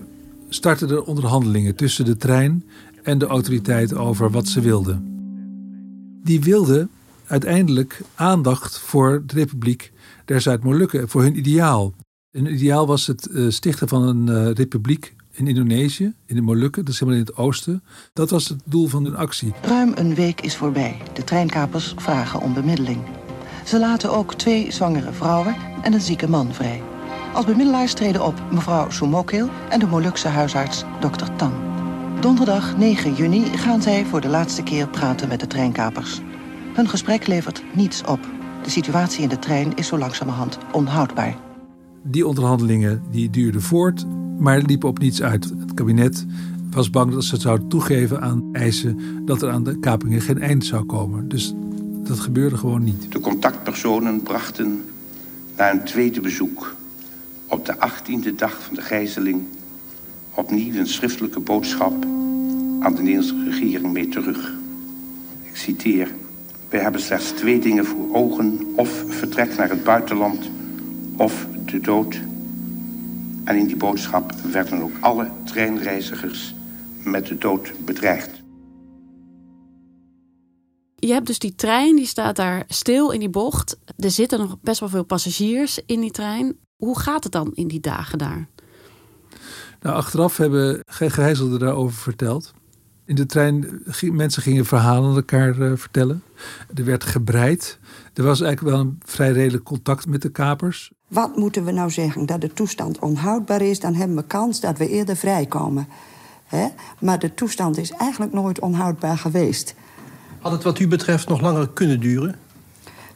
startten 0.49 0.89
er 0.89 1.03
onderhandelingen 1.03 1.75
tussen 1.75 2.05
de 2.05 2.17
trein 2.17 2.63
en 3.03 3.17
de 3.17 3.25
autoriteit 3.25 3.95
over 3.95 4.31
wat 4.31 4.47
ze 4.47 4.61
wilden. 4.61 5.15
Die 6.23 6.41
wilden 6.41 6.89
uiteindelijk 7.27 8.01
aandacht 8.15 8.79
voor 8.79 9.23
de 9.25 9.33
Republiek 9.33 9.91
der 10.25 10.41
Zuid-Molukken, 10.41 11.09
voor 11.09 11.21
hun 11.21 11.37
ideaal. 11.37 11.93
Hun 12.31 12.53
ideaal 12.53 12.87
was 12.87 13.07
het 13.07 13.27
uh, 13.31 13.49
stichten 13.49 13.87
van 13.87 14.01
een 14.01 14.27
uh, 14.27 14.53
republiek 14.53 15.15
in 15.31 15.47
Indonesië, 15.47 16.13
in 16.25 16.35
de 16.35 16.41
Molukken, 16.41 16.85
dat 16.85 16.93
is 16.93 16.99
helemaal 16.99 17.21
in 17.21 17.25
het 17.27 17.37
oosten. 17.37 17.83
Dat 18.13 18.29
was 18.29 18.47
het 18.47 18.59
doel 18.63 18.87
van 18.87 19.03
hun 19.03 19.15
actie. 19.15 19.53
Ruim 19.61 19.91
een 19.95 20.15
week 20.15 20.41
is 20.41 20.55
voorbij. 20.55 20.97
De 21.13 21.23
treinkapers 21.23 21.93
vragen 21.97 22.41
om 22.41 22.53
bemiddeling. 22.53 23.01
Ze 23.65 23.79
laten 23.79 24.11
ook 24.11 24.33
twee 24.33 24.71
zwangere 24.71 25.11
vrouwen 25.11 25.55
en 25.81 25.93
een 25.93 26.01
zieke 26.01 26.29
man 26.29 26.53
vrij. 26.53 26.81
Als 27.37 27.45
bemiddelaars 27.45 27.93
treden 27.93 28.25
op 28.25 28.41
mevrouw 28.51 28.89
Soumokil 28.89 29.49
en 29.69 29.79
de 29.79 29.87
Molukse 29.87 30.27
huisarts 30.27 30.83
Dr. 30.99 31.25
Tan. 31.35 31.53
Donderdag 32.19 32.77
9 32.77 33.13
juni 33.13 33.43
gaan 33.45 33.81
zij 33.81 34.05
voor 34.05 34.21
de 34.21 34.27
laatste 34.27 34.63
keer 34.63 34.87
praten 34.87 35.27
met 35.27 35.39
de 35.39 35.47
treinkapers. 35.47 36.21
Hun 36.73 36.89
gesprek 36.89 37.27
levert 37.27 37.63
niets 37.73 38.03
op. 38.03 38.19
De 38.63 38.69
situatie 38.69 39.23
in 39.23 39.29
de 39.29 39.39
trein 39.39 39.75
is 39.75 39.87
zo 39.87 39.97
langzamerhand 39.97 40.57
onhoudbaar. 40.71 41.37
Die 42.03 42.27
onderhandelingen 42.27 43.03
die 43.11 43.29
duurden 43.29 43.61
voort, 43.61 44.05
maar 44.37 44.61
liepen 44.61 44.89
op 44.89 44.99
niets 44.99 45.21
uit. 45.21 45.43
Het 45.43 45.73
kabinet 45.73 46.25
was 46.71 46.89
bang 46.89 47.11
dat 47.11 47.23
ze 47.23 47.33
het 47.33 47.41
zouden 47.41 47.67
toegeven 47.67 48.21
aan 48.21 48.49
eisen 48.51 48.99
dat 49.25 49.41
er 49.41 49.51
aan 49.51 49.63
de 49.63 49.79
kapingen 49.79 50.21
geen 50.21 50.41
eind 50.41 50.65
zou 50.65 50.85
komen. 50.85 51.27
Dus 51.27 51.53
dat 52.03 52.19
gebeurde 52.19 52.57
gewoon 52.57 52.83
niet. 52.83 53.11
De 53.11 53.19
contactpersonen 53.19 54.21
brachten 54.21 54.83
na 55.57 55.71
een 55.71 55.83
tweede 55.83 56.21
bezoek 56.21 56.75
op 57.47 57.65
de 57.65 57.79
achttiende 57.79 58.35
dag 58.35 58.63
van 58.63 58.75
de 58.75 58.81
gijzeling 58.81 59.45
opnieuw 60.35 60.79
een 60.79 60.87
schriftelijke 60.87 61.39
boodschap 61.39 62.05
aan 62.79 62.95
de 62.95 63.01
Nederlandse 63.01 63.49
regering 63.49 63.91
mee 63.91 64.09
terug. 64.09 64.53
Ik 65.43 65.55
citeer. 65.55 66.15
Wij 66.69 66.79
hebben 66.79 67.01
slechts 67.01 67.31
twee 67.31 67.59
dingen 67.59 67.85
voor 67.85 68.15
ogen. 68.15 68.73
Of 68.75 69.03
vertrek 69.07 69.57
naar 69.57 69.69
het 69.69 69.83
buitenland 69.83 70.49
of 71.17 71.47
de 71.65 71.79
dood. 71.79 72.19
En 73.43 73.55
in 73.55 73.67
die 73.67 73.75
boodschap 73.75 74.31
werden 74.31 74.81
ook 74.81 74.95
alle 74.99 75.31
treinreizigers 75.45 76.55
met 77.03 77.25
de 77.25 77.37
dood 77.37 77.73
bedreigd. 77.85 78.29
Je 80.95 81.13
hebt 81.13 81.27
dus 81.27 81.39
die 81.39 81.55
trein, 81.55 81.95
die 81.95 82.05
staat 82.05 82.35
daar 82.35 82.63
stil 82.67 83.11
in 83.11 83.19
die 83.19 83.29
bocht. 83.29 83.79
Er 83.97 84.11
zitten 84.11 84.39
nog 84.39 84.57
best 84.61 84.79
wel 84.79 84.89
veel 84.89 85.03
passagiers 85.03 85.79
in 85.85 85.99
die 85.99 86.11
trein. 86.11 86.57
Hoe 86.77 86.99
gaat 86.99 87.23
het 87.23 87.31
dan 87.31 87.51
in 87.53 87.67
die 87.67 87.79
dagen 87.79 88.17
daar? 88.17 88.47
Nou, 89.81 89.95
achteraf 89.95 90.37
hebben 90.37 90.79
gegijzelden 90.85 91.59
daarover 91.59 91.97
verteld. 91.97 92.53
In 93.05 93.15
de 93.15 93.25
trein 93.25 93.83
mensen 94.01 94.41
gingen 94.41 94.65
verhalen 94.65 95.09
aan 95.09 95.15
elkaar 95.15 95.57
uh, 95.57 95.71
vertellen. 95.75 96.23
Er 96.75 96.85
werd 96.85 97.03
gebreid. 97.03 97.79
Er 98.13 98.23
was 98.23 98.41
eigenlijk 98.41 98.75
wel 98.75 98.85
een 98.85 98.99
vrij 99.05 99.31
redelijk 99.31 99.63
contact 99.63 100.07
met 100.07 100.21
de 100.21 100.29
kapers. 100.29 100.91
Wat 101.07 101.37
moeten 101.37 101.65
we 101.65 101.71
nou 101.71 101.89
zeggen? 101.89 102.25
Dat 102.25 102.41
de 102.41 102.53
toestand 102.53 102.99
onhoudbaar 102.99 103.61
is, 103.61 103.79
dan 103.79 103.93
hebben 103.93 104.17
we 104.17 104.23
kans 104.23 104.59
dat 104.59 104.77
we 104.77 104.89
eerder 104.89 105.15
vrijkomen. 105.15 105.87
He? 106.45 106.67
Maar 106.99 107.19
de 107.19 107.33
toestand 107.33 107.77
is 107.77 107.91
eigenlijk 107.91 108.33
nooit 108.33 108.59
onhoudbaar 108.59 109.17
geweest. 109.17 109.75
Had 110.39 110.51
het 110.51 110.63
wat 110.63 110.79
u 110.79 110.87
betreft 110.87 111.27
nog 111.27 111.41
langer 111.41 111.69
kunnen 111.69 111.99
duren? 111.99 112.35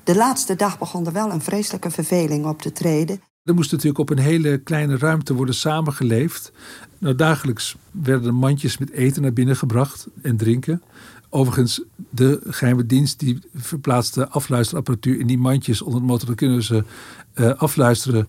De 0.03 0.15
laatste 0.15 0.55
dag 0.55 0.79
begon 0.79 1.05
er 1.05 1.13
wel 1.13 1.31
een 1.31 1.41
vreselijke 1.41 1.91
verveling 1.91 2.45
op 2.45 2.61
te 2.61 2.71
treden. 2.71 3.21
Er 3.43 3.53
moest 3.53 3.71
natuurlijk 3.71 3.99
op 3.99 4.09
een 4.09 4.23
hele 4.23 4.57
kleine 4.57 4.97
ruimte 4.97 5.33
worden 5.33 5.55
samengeleefd. 5.55 6.51
Nou, 6.97 7.15
dagelijks 7.15 7.75
werden 7.91 8.33
mandjes 8.33 8.77
met 8.77 8.91
eten 8.91 9.21
naar 9.21 9.33
binnen 9.33 9.55
gebracht 9.55 10.07
en 10.21 10.37
drinken. 10.37 10.81
Overigens, 11.29 11.81
de 12.09 12.41
geheime 12.47 12.85
dienst 12.85 13.19
die 13.19 13.39
verplaatste 13.53 14.27
afluisterapparatuur 14.27 15.19
in 15.19 15.27
die 15.27 15.37
mandjes 15.37 15.81
onder 15.81 15.99
het 15.99 16.09
motor. 16.09 16.25
Dan 16.25 16.35
kunnen 16.35 16.63
ze 16.63 16.83
uh, 17.35 17.53
afluisteren. 17.53 18.27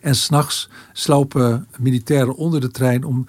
En 0.00 0.14
s'nachts 0.14 0.68
slopen 0.92 1.66
militairen 1.78 2.36
onder 2.36 2.60
de 2.60 2.70
trein 2.70 3.04
om 3.04 3.26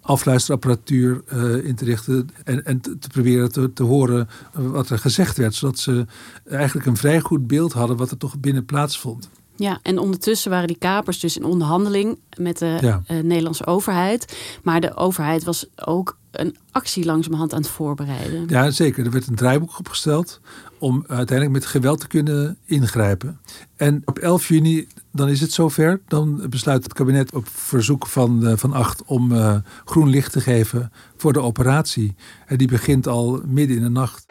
afluisterapparatuur 0.00 1.22
uh, 1.32 1.64
in 1.64 1.74
te 1.74 1.84
richten 1.84 2.28
en, 2.44 2.64
en 2.64 2.80
te, 2.80 2.98
te 2.98 3.08
proberen 3.08 3.52
te, 3.52 3.72
te, 3.72 3.82
horen 3.82 4.28
wat 4.52 4.90
er 4.90 4.98
gezegd 4.98 5.36
werd. 5.36 5.54
Zodat 5.54 5.78
ze 5.78 6.06
eigenlijk 6.48 6.86
een 6.86 6.96
vrij 6.96 7.20
goed 7.20 7.46
beeld 7.46 7.72
hadden 7.72 7.96
wat 7.96 8.10
er 8.10 8.16
toch 8.16 8.38
binnen 8.38 8.64
plaatsvond. 8.64 9.28
Ja, 9.56 9.78
en 9.82 9.98
ondertussen 9.98 10.50
waren 10.50 10.68
die 10.68 10.78
kapers 10.78 11.20
dus 11.20 11.36
in 11.36 11.44
onderhandeling 11.44 12.18
met 12.38 12.58
de 12.58 12.78
ja. 12.80 13.02
uh, 13.08 13.22
Nederlandse 13.22 13.66
overheid. 13.66 14.36
Maar 14.62 14.80
de 14.80 14.96
overheid 14.96 15.44
was 15.44 15.66
ook 15.84 16.16
een 16.30 16.56
actie 16.70 17.04
langzamerhand 17.04 17.52
aan 17.52 17.60
het 17.60 17.70
voorbereiden. 17.70 18.44
Ja, 18.48 18.70
zeker. 18.70 19.04
Er 19.04 19.10
werd 19.10 19.26
een 19.26 19.34
draaiboek 19.34 19.78
opgesteld 19.78 20.40
om 20.78 21.04
uiteindelijk 21.06 21.58
met 21.58 21.66
geweld 21.66 22.00
te 22.00 22.06
kunnen 22.06 22.58
ingrijpen. 22.64 23.40
En 23.76 24.02
op 24.04 24.18
11 24.18 24.48
juni, 24.48 24.86
dan 25.12 25.28
is 25.28 25.40
het 25.40 25.52
zover. 25.52 26.00
Dan 26.08 26.46
besluit 26.50 26.82
het 26.82 26.92
kabinet 26.92 27.34
op 27.34 27.48
verzoek 27.48 28.06
van, 28.06 28.46
uh, 28.48 28.52
van 28.56 28.72
Acht 28.72 29.02
om 29.04 29.32
uh, 29.32 29.56
groen 29.84 30.08
licht 30.08 30.32
te 30.32 30.40
geven 30.40 30.92
voor 31.16 31.32
de 31.32 31.40
operatie. 31.40 32.14
En 32.46 32.56
die 32.56 32.68
begint 32.68 33.06
al 33.06 33.40
midden 33.46 33.76
in 33.76 33.82
de 33.82 33.88
nacht. 33.88 34.26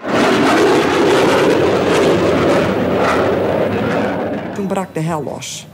Brak 4.74 4.94
de 4.94 5.00
hel 5.00 5.24
los. 5.24 5.68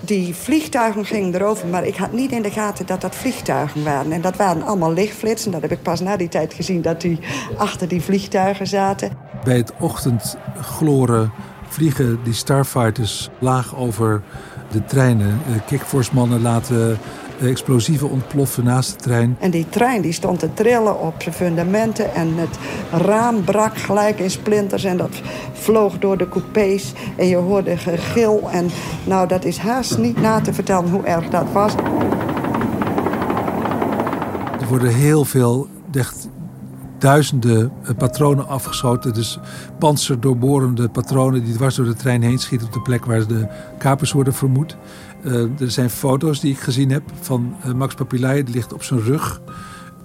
Die 0.00 0.34
vliegtuigen 0.34 1.04
gingen 1.04 1.34
erover, 1.34 1.66
maar 1.66 1.86
ik 1.86 1.96
had 1.96 2.12
niet 2.12 2.32
in 2.32 2.42
de 2.42 2.50
gaten 2.50 2.86
dat 2.86 3.00
dat 3.00 3.14
vliegtuigen 3.14 3.84
waren. 3.84 4.12
En 4.12 4.20
dat 4.20 4.36
waren 4.36 4.62
allemaal 4.62 4.92
lichtflitsen. 4.92 5.50
Dat 5.50 5.62
heb 5.62 5.72
ik 5.72 5.82
pas 5.82 6.00
na 6.00 6.16
die 6.16 6.28
tijd 6.28 6.54
gezien, 6.54 6.82
dat 6.82 7.00
die 7.00 7.18
achter 7.56 7.88
die 7.88 8.02
vliegtuigen 8.02 8.66
zaten. 8.66 9.10
Bij 9.44 9.56
het 9.56 9.72
ochtendgloren 9.80 11.32
vliegen 11.68 12.18
die 12.24 12.32
starfighters 12.32 13.28
laag 13.38 13.76
over 13.76 14.22
de 14.70 14.84
treinen. 14.84 15.40
Kickforce-mannen 15.66 16.42
laten 16.42 16.98
explosieven 17.40 18.10
ontploffen 18.10 18.64
naast 18.64 18.90
de 18.92 18.96
trein. 18.96 19.36
En 19.40 19.50
die 19.50 19.68
trein 19.68 20.02
die 20.02 20.12
stond 20.12 20.38
te 20.38 20.54
trillen 20.54 21.00
op 21.00 21.14
zijn 21.18 21.34
fundamenten. 21.34 22.14
En 22.14 22.32
het 22.36 22.58
raam 23.02 23.44
brak 23.44 23.78
gelijk 23.78 24.18
in 24.18 24.30
splinters. 24.30 24.84
En 24.84 24.96
dat 24.96 25.20
vloog 25.52 25.98
door 25.98 26.18
de 26.18 26.28
coupés. 26.28 26.92
En 27.16 27.26
je 27.26 27.36
hoorde 27.36 27.76
gegil. 27.76 28.48
En 28.50 28.70
nou, 29.04 29.28
dat 29.28 29.44
is 29.44 29.58
haast 29.58 29.98
niet 29.98 30.20
na 30.20 30.40
te 30.40 30.52
vertellen 30.52 30.90
hoe 30.90 31.02
erg 31.02 31.28
dat 31.28 31.46
was. 31.52 31.74
Er 34.60 34.66
worden 34.68 34.94
heel 34.94 35.24
veel, 35.24 35.68
echt 35.94 36.28
duizenden 36.98 37.72
eh, 37.82 37.96
patronen 37.96 38.48
afgeschoten. 38.48 39.14
Dus 39.14 39.38
panzerdoorborende 39.78 40.88
patronen 40.88 41.44
die 41.44 41.54
dwars 41.54 41.74
door 41.74 41.84
de 41.84 41.94
trein 41.94 42.22
heen 42.22 42.38
schieten 42.38 42.66
op 42.66 42.72
de 42.72 42.82
plek 42.82 43.04
waar 43.04 43.26
de 43.26 43.46
kapers 43.78 44.12
worden 44.12 44.34
vermoed. 44.34 44.76
Uh, 45.24 45.60
er 45.60 45.70
zijn 45.70 45.90
foto's 45.90 46.40
die 46.40 46.52
ik 46.52 46.58
gezien 46.58 46.90
heb 46.90 47.02
van 47.20 47.56
uh, 47.66 47.72
Max 47.72 47.94
Papillai. 47.94 48.42
Die 48.42 48.54
ligt 48.54 48.72
op 48.72 48.82
zijn 48.82 49.00
rug 49.00 49.40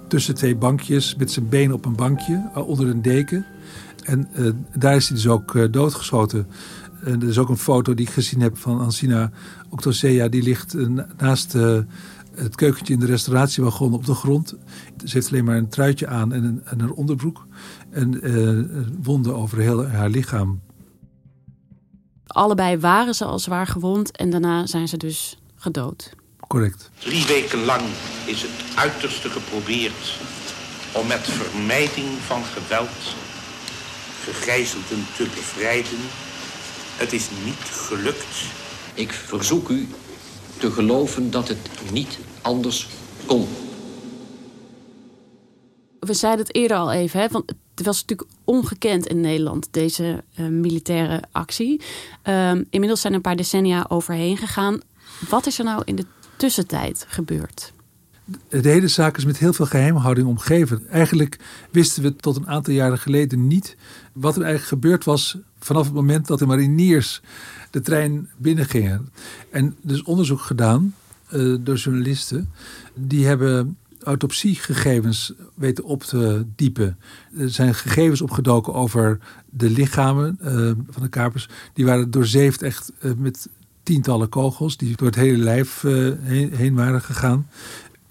tussen 0.08 0.34
twee 0.34 0.56
bankjes 0.56 1.16
met 1.16 1.30
zijn 1.30 1.48
been 1.48 1.72
op 1.72 1.84
een 1.84 1.96
bankje 1.96 2.50
onder 2.54 2.88
een 2.88 3.02
deken. 3.02 3.46
En 4.02 4.28
daar 4.76 4.96
is 4.96 5.08
hij 5.08 5.16
dus 5.16 5.28
ook 5.28 5.72
doodgeschoten. 5.72 6.46
er 7.04 7.28
is 7.28 7.38
ook 7.38 7.48
een 7.48 7.56
foto 7.56 7.94
die 7.94 8.06
ik 8.06 8.12
gezien 8.12 8.40
heb 8.40 8.58
van 8.58 8.80
Ancina 8.80 9.30
Octosea. 9.68 10.28
Die 10.28 10.42
ligt 10.42 10.76
naast 11.16 11.56
het 12.34 12.54
keukentje 12.54 12.92
in 12.92 13.00
de 13.00 13.06
restauratiewagon 13.06 13.92
op 13.92 14.06
de 14.06 14.14
grond. 14.14 14.48
Ze 15.04 15.12
heeft 15.12 15.28
alleen 15.30 15.44
maar 15.44 15.56
een 15.56 15.68
truitje 15.68 16.06
aan 16.06 16.32
en 16.32 16.44
een, 16.44 16.64
en 16.64 16.80
een 16.80 16.92
onderbroek. 16.92 17.46
En 17.90 18.28
uh, 18.28 18.80
wonden 19.02 19.36
over 19.36 19.58
heel 19.58 19.86
haar 19.86 20.08
lichaam. 20.08 20.60
Allebei 22.26 22.78
waren 22.78 23.14
ze 23.14 23.24
al 23.24 23.38
zwaar 23.38 23.66
gewond 23.66 24.16
en 24.16 24.30
daarna 24.30 24.66
zijn 24.66 24.88
ze 24.88 24.96
dus 24.96 25.38
gedood. 25.54 26.12
Correct. 26.46 26.90
Drie 26.98 27.26
weken 27.26 27.64
lang 27.64 27.82
is 28.26 28.42
het 28.42 28.76
uiterste 28.76 29.28
geprobeerd 29.28 30.18
om 30.92 31.06
met 31.06 31.20
vermijding 31.20 32.08
van 32.26 32.42
geweld 32.44 33.14
gegijzelden 34.24 35.06
te 35.16 35.22
bevrijden. 35.22 35.98
Het 36.96 37.12
is 37.12 37.28
niet 37.44 37.64
gelukt. 37.70 38.36
Ik 38.94 39.12
verzoek 39.12 39.68
u 39.68 39.88
te 40.62 40.70
geloven 40.70 41.30
dat 41.30 41.48
het 41.48 41.92
niet 41.92 42.18
anders 42.42 42.88
kon. 43.26 43.46
We 45.98 46.14
zeiden 46.14 46.46
het 46.46 46.54
eerder 46.54 46.76
al 46.76 46.92
even, 46.92 47.20
hè, 47.20 47.28
want 47.28 47.52
het 47.74 47.86
was 47.86 48.00
natuurlijk 48.00 48.30
ongekend 48.44 49.06
in 49.06 49.20
Nederland, 49.20 49.68
deze 49.70 50.24
uh, 50.38 50.46
militaire 50.46 51.22
actie. 51.32 51.80
Um, 52.24 52.66
inmiddels 52.70 53.00
zijn 53.00 53.12
er 53.12 53.18
een 53.18 53.24
paar 53.24 53.36
decennia 53.36 53.86
overheen 53.88 54.36
gegaan. 54.36 54.80
Wat 55.28 55.46
is 55.46 55.58
er 55.58 55.64
nou 55.64 55.82
in 55.84 55.96
de 55.96 56.06
tussentijd 56.36 57.04
gebeurd? 57.08 57.72
De 58.48 58.68
hele 58.68 58.88
zaak 58.88 59.16
is 59.16 59.24
met 59.24 59.38
heel 59.38 59.52
veel 59.52 59.66
geheimhouding 59.66 60.26
omgeven. 60.26 60.88
Eigenlijk 60.88 61.38
wisten 61.70 62.02
we 62.02 62.16
tot 62.16 62.36
een 62.36 62.48
aantal 62.48 62.74
jaren 62.74 62.98
geleden 62.98 63.46
niet 63.46 63.76
wat 64.12 64.36
er 64.36 64.42
eigenlijk 64.42 64.82
gebeurd 64.82 65.04
was 65.04 65.38
vanaf 65.58 65.84
het 65.84 65.94
moment 65.94 66.26
dat 66.26 66.38
de 66.38 66.46
mariniers 66.46 67.20
de 67.70 67.80
trein 67.80 68.28
binnengingen. 68.36 69.08
En 69.50 69.76
dus 69.82 70.02
onderzoek 70.02 70.40
gedaan 70.40 70.94
uh, 71.32 71.56
door 71.60 71.76
journalisten. 71.76 72.50
Die 72.94 73.26
hebben 73.26 73.76
autopsiegegevens 74.02 75.32
weten 75.54 75.84
op 75.84 76.02
te 76.02 76.46
diepen. 76.56 76.98
Er 77.38 77.50
zijn 77.50 77.74
gegevens 77.74 78.20
opgedoken 78.20 78.74
over 78.74 79.18
de 79.50 79.70
lichamen 79.70 80.38
uh, 80.42 80.48
van 80.90 81.02
de 81.02 81.08
kapers. 81.08 81.48
Die 81.72 81.84
waren 81.84 82.10
doorzeefd 82.10 82.62
echt 82.62 82.92
uh, 83.00 83.12
met 83.16 83.48
tientallen 83.82 84.28
kogels 84.28 84.76
die 84.76 84.96
door 84.96 85.06
het 85.06 85.16
hele 85.16 85.38
lijf 85.38 85.82
heen, 86.52 86.74
waren 86.74 87.02
gegaan. 87.02 87.46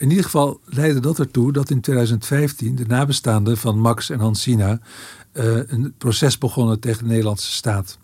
In 0.01 0.09
ieder 0.09 0.23
geval 0.23 0.59
leidde 0.65 0.99
dat 0.99 1.19
ertoe 1.19 1.51
dat 1.51 1.69
in 1.69 1.81
2015 1.81 2.75
de 2.75 2.85
nabestaanden 2.85 3.57
van 3.57 3.79
Max 3.79 4.09
en 4.09 4.19
Hansina 4.19 4.79
een 5.33 5.93
proces 5.97 6.37
begonnen 6.37 6.79
tegen 6.79 7.03
de 7.03 7.09
Nederlandse 7.09 7.51
staat. 7.51 7.97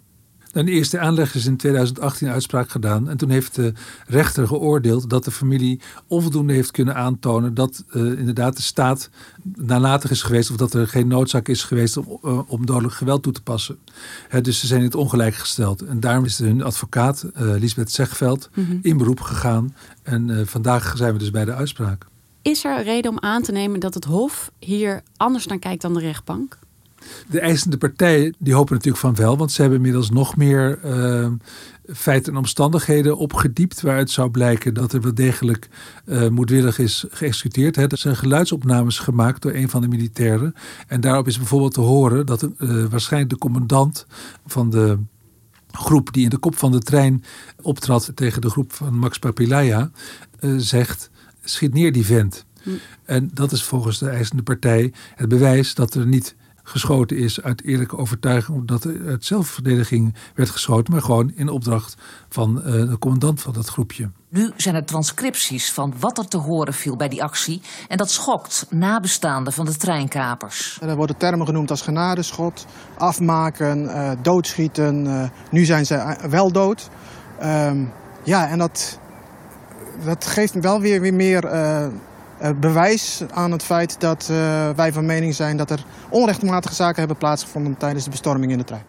Een 0.52 0.68
eerste 0.68 1.00
aanleg 1.00 1.36
is 1.36 1.46
in 1.46 1.58
2018 1.58 2.28
uitspraak 2.28 2.70
gedaan. 2.70 3.10
En 3.10 3.18
toen 3.18 3.30
heeft 3.30 3.56
de 3.56 3.74
rechter 4.08 4.48
geoordeeld 4.48 5.10
dat 5.10 5.24
de 5.26 5.32
familie 5.32 5.80
onvoldoende 6.08 6.54
heeft 6.54 6.72
kunnen 6.72 6.96
aantonen 6.96 7.54
dat 7.54 7.84
uh, 7.94 8.20
inderdaad 8.20 8.56
de 8.56 8.62
staat 8.62 9.10
nalatig 9.56 10.12
is 10.12 10.22
geweest. 10.22 10.52
Of 10.52 10.58
dat 10.58 10.74
er 10.74 10.88
geen 10.88 11.08
noodzaak 11.08 11.48
is 11.48 11.64
geweest 11.64 11.98
om, 11.98 12.20
uh, 12.24 12.40
om 12.48 12.66
dodelijk 12.66 12.94
geweld 12.94 13.24
toe 13.24 13.34
te 13.34 13.42
passen. 13.42 13.78
dus 14.42 14.60
ze 14.60 14.68
zijn 14.68 14.80
in 14.80 14.86
het 14.86 14.96
ongelijk 14.96 15.36
gesteld. 15.36 15.82
En 15.82 16.00
daarom 16.00 16.26
is 16.26 16.38
hun 16.38 16.64
advocaat, 16.64 17.26
uh, 17.26 17.42
Lisbeth 17.60 17.92
Zegveld, 17.92 18.50
mm 18.54 18.66
-hmm. 18.66 18.80
in 18.82 18.98
beroep 18.98 19.20
gegaan. 19.22 19.76
En 20.04 20.48
vandaag 20.48 20.98
zijn 20.98 21.14
we 21.14 21.20
dus 21.20 21.32
bij 21.32 21.46
de 21.46 21.54
uitspraak. 21.54 22.06
Is 22.42 22.66
er 22.66 22.84
reden 22.84 23.12
om 23.12 23.20
aan 23.20 23.42
te 23.42 23.52
nemen 23.52 23.80
dat 23.80 23.94
het 23.94 24.06
Hof 24.06 24.52
hier 24.60 25.02
anders 25.18 25.48
naar 25.48 25.60
kijkt 25.60 25.82
dan 25.82 25.94
de 25.94 26.00
rechtbank? 26.00 26.58
De 27.30 27.40
eisende 27.40 27.78
partijen 27.78 28.36
die 28.38 28.54
hopen 28.54 28.74
natuurlijk 28.74 29.04
van 29.04 29.16
wel, 29.16 29.38
want 29.38 29.52
ze 29.52 29.62
hebben 29.62 29.80
inmiddels 29.80 30.10
nog 30.10 30.36
meer 30.36 30.80
uh, 30.86 31.28
feiten 31.94 32.32
en 32.32 32.38
omstandigheden 32.38 33.18
opgediept. 33.18 33.82
Waaruit 33.82 34.10
zou 34.10 34.30
blijken 34.30 34.74
dat 34.74 34.94
er 34.94 35.02
wel 35.02 35.14
degelijk 35.14 35.70
uh, 36.06 36.28
moedwillig 36.28 36.80
is 36.80 37.06
geëxecuteerd. 37.10 37.78
Er 37.78 37.98
zijn 37.98 38.16
geluidsopnames 38.16 39.00
gemaakt 39.00 39.42
door 39.42 39.54
een 39.54 39.70
van 39.70 39.82
de 39.82 39.88
militairen. 39.88 40.54
En 40.88 41.02
daarop 41.02 41.28
is 41.28 41.38
bijvoorbeeld 41.38 41.74
te 41.74 41.82
horen 41.82 42.26
dat 42.26 42.44
uh, 42.44 42.86
waarschijnlijk 42.86 43.32
de 43.32 43.38
commandant 43.38 44.06
van 44.46 44.70
de 44.70 44.98
groep 45.72 46.14
die 46.14 46.24
in 46.24 46.30
de 46.30 46.38
kop 46.38 46.58
van 46.58 46.72
de 46.72 46.80
trein 46.80 47.24
optrad 47.62 48.12
tegen 48.16 48.42
de 48.42 48.50
groep 48.50 48.74
van 48.74 48.98
Max 48.98 49.20
Papilaya 49.20 49.92
zegt: 50.58 51.10
schiet 51.44 51.74
neer 51.74 51.92
die 51.92 52.06
vent. 52.06 52.46
Hm. 52.64 52.70
En 53.06 53.30
dat 53.34 53.52
is 53.52 53.64
volgens 53.64 54.00
de 54.00 54.10
eisende 54.10 54.44
partij 54.44 54.94
het 55.16 55.30
bewijs 55.30 55.76
dat 55.76 55.94
er 55.94 56.06
niet 56.06 56.36
geschoten 56.68 57.18
is 57.18 57.42
uit 57.42 57.64
eerlijke 57.64 57.98
overtuiging, 57.98 58.58
omdat 58.58 58.84
er 58.84 59.08
uit 59.08 59.26
zelfverdediging 59.26 60.16
werd 60.36 60.50
geschoten, 60.50 60.94
maar 60.94 61.02
gewoon 61.02 61.32
in 61.36 61.50
opdracht 61.50 61.96
van 62.30 62.58
uh, 62.58 62.64
de 62.66 62.98
commandant 63.00 63.42
van 63.42 63.54
dat 63.54 63.68
groepje. 63.68 64.10
Nu 64.30 64.52
zijn 64.56 64.76
er 64.76 64.86
transcripties 64.86 65.72
van 65.72 65.94
wat 66.00 66.18
er 66.18 66.28
te 66.28 66.38
horen 66.38 66.74
viel 66.74 66.96
bij 66.96 67.08
die 67.08 67.24
actie. 67.24 67.62
En 67.88 67.98
dat 67.98 68.12
schokt 68.12 68.66
nabestaanden 68.70 69.54
van 69.54 69.66
de 69.66 69.76
treinkapers. 69.76 70.78
Er 70.82 70.96
worden 70.96 71.18
termen 71.18 71.46
genoemd 71.46 71.70
als 71.70 71.82
genadeschot, 71.82 72.66
afmaken, 72.98 73.84
uh, 73.84 74.12
doodschieten. 74.22 75.06
Uh, 75.06 75.24
nu 75.52 75.66
zijn 75.66 75.86
ze 75.86 76.18
wel 76.30 76.52
dood. 76.52 76.90
Um, 77.44 77.92
ja, 78.24 78.48
en 78.48 78.58
dat, 78.58 79.00
dat 80.04 80.26
geeft 80.26 80.54
wel 80.54 80.82
weer, 80.82 81.02
weer 81.02 81.14
meer 81.14 81.44
uh, 81.54 81.88
bewijs 82.60 83.24
aan 83.32 83.52
het 83.52 83.64
feit 83.64 84.00
dat 84.00 84.28
uh, 84.32 84.70
wij 84.70 84.94
van 84.94 85.06
mening 85.06 85.36
zijn 85.36 85.58
dat 85.58 85.72
er 85.72 85.86
onrechtmatige 86.10 86.76
zaken 86.76 87.00
hebben 87.00 87.18
plaatsgevonden 87.18 87.78
tijdens 87.78 88.04
de 88.04 88.10
bestorming 88.10 88.52
in 88.52 88.58
de 88.58 88.64
trein. 88.64 88.86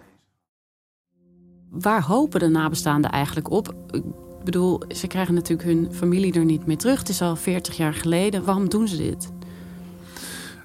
Waar 1.71 2.03
hopen 2.03 2.41
de 2.41 2.49
nabestaanden 2.49 3.11
eigenlijk 3.11 3.51
op? 3.51 3.75
Ik 3.91 4.03
bedoel, 4.45 4.83
ze 4.89 5.07
krijgen 5.07 5.35
natuurlijk 5.35 5.69
hun 5.69 5.89
familie 5.93 6.33
er 6.33 6.45
niet 6.45 6.67
meer 6.67 6.77
terug. 6.77 6.99
Het 6.99 7.09
is 7.09 7.23
al 7.23 7.37
40 7.37 7.77
jaar 7.77 7.95
geleden. 7.95 8.45
Waarom 8.45 8.69
doen 8.69 8.89
ze 8.89 8.97
dit? 8.97 9.31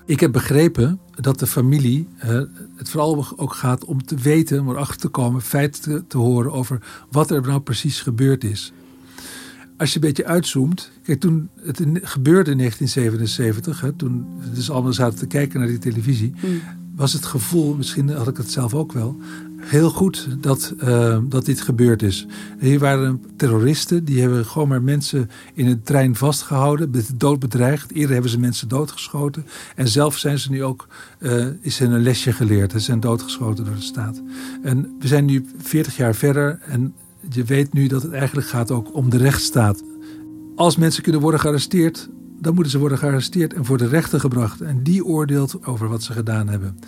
Ik 0.06 0.20
heb 0.20 0.32
begrepen 0.32 1.00
dat 1.16 1.40
de 1.40 1.48
familie 1.48 2.08
uh, 2.26 2.42
het 2.76 2.90
vooral 2.90 3.26
ook 3.36 3.54
gaat 3.54 3.86
om 3.86 4.04
te 4.04 4.16
weten, 4.16 4.60
om 4.60 4.70
erachter 4.70 4.98
te 4.98 5.08
komen, 5.08 5.42
feiten 5.42 5.82
te, 5.82 6.08
te 6.08 6.18
horen 6.18 6.52
over 6.52 6.80
wat 7.12 7.32
er 7.32 7.42
nou 7.42 7.60
precies 7.60 8.02
gebeurd 8.02 8.44
is 8.44 8.74
als 9.78 9.90
je 9.90 9.96
een 9.96 10.08
beetje 10.08 10.26
uitzoomt. 10.26 10.92
Kijk, 11.04 11.20
toen 11.20 11.50
het 11.62 11.80
gebeurde 12.02 12.52
in 12.52 12.58
1977, 12.58 13.82
hè, 13.82 13.92
toen 13.92 14.26
dus 14.54 14.70
allemaal 14.72 14.94
zaten 14.94 15.20
te 15.20 15.28
kijken 15.28 15.60
naar 15.60 15.68
die 15.70 15.78
televisie, 15.78 16.34
hmm. 16.40 16.62
was 16.96 17.14
het 17.14 17.26
gevoel, 17.26 17.76
misschien 17.76 18.10
had 18.10 18.28
ik 18.28 18.38
het 18.38 18.52
zelf 18.52 18.74
ook 18.74 18.92
wel, 18.92 19.20
heel 19.66 19.90
goed 19.90 20.28
dat, 20.40 20.74
uh, 20.84 21.18
dat 21.24 21.46
dit 21.46 21.62
gebeurd 21.62 22.02
is. 22.02 22.26
Hier 22.60 22.80
waren 22.80 23.24
terroristen, 23.36 24.06
die 24.06 24.22
hebben 24.22 24.46
gewoon 24.46 24.68
maar 24.68 24.82
mensen 24.82 25.30
in 25.54 25.68
een 25.68 25.84
trein 25.84 26.16
vastgehouden, 26.16 26.92
dood 27.16 27.40
bedreigd. 27.40 27.92
Eerder 27.92 28.14
hebben 28.14 28.32
ze 28.32 28.40
mensen 28.40 28.68
doodgeschoten. 28.68 29.46
En 29.76 29.88
zelf 29.88 30.18
zijn 30.18 30.40
ze 30.40 30.50
nu 30.50 30.64
ook, 30.64 30.88
uh, 31.20 31.46
is 31.62 31.80
hen 31.80 31.92
een 31.92 32.02
lesje 32.02 32.32
geleerd. 32.32 32.72
Ze 32.72 32.80
zijn 32.80 33.00
doodgeschoten 33.00 33.66
door 33.66 33.76
de 33.76 33.82
staat. 33.82 34.22
En 34.64 34.96
we 35.00 35.08
zijn 35.08 35.26
nu 35.26 35.46
40 35.58 35.98
jaar 35.98 36.16
verder 36.16 36.60
en 36.60 36.94
je 37.30 37.44
weet 37.44 37.74
nu 37.74 37.88
dat 37.88 38.04
het 38.04 38.12
eigenlijk 38.12 38.48
gaat 38.48 38.72
ook 38.72 38.96
om 38.96 39.10
de 39.10 39.18
rechtsstaat. 39.18 39.84
Als 40.56 40.78
mensen 40.78 41.04
kunnen 41.04 41.22
worden 41.22 41.40
gearresteerd, 41.40 42.10
dan 42.40 42.54
moeten 42.54 42.72
ze 42.72 42.80
worden 42.80 42.98
gearresteerd 42.98 43.54
en 43.54 43.66
voor 43.66 43.78
de 43.78 43.88
rechter 43.88 44.20
gebracht. 44.20 44.62
En 44.62 44.84
die 44.84 45.06
oordeelt 45.06 45.66
over 45.66 45.90
wat 45.90 46.04
ze 46.04 46.14
gedaan 46.14 46.48
hebben. 46.48 46.80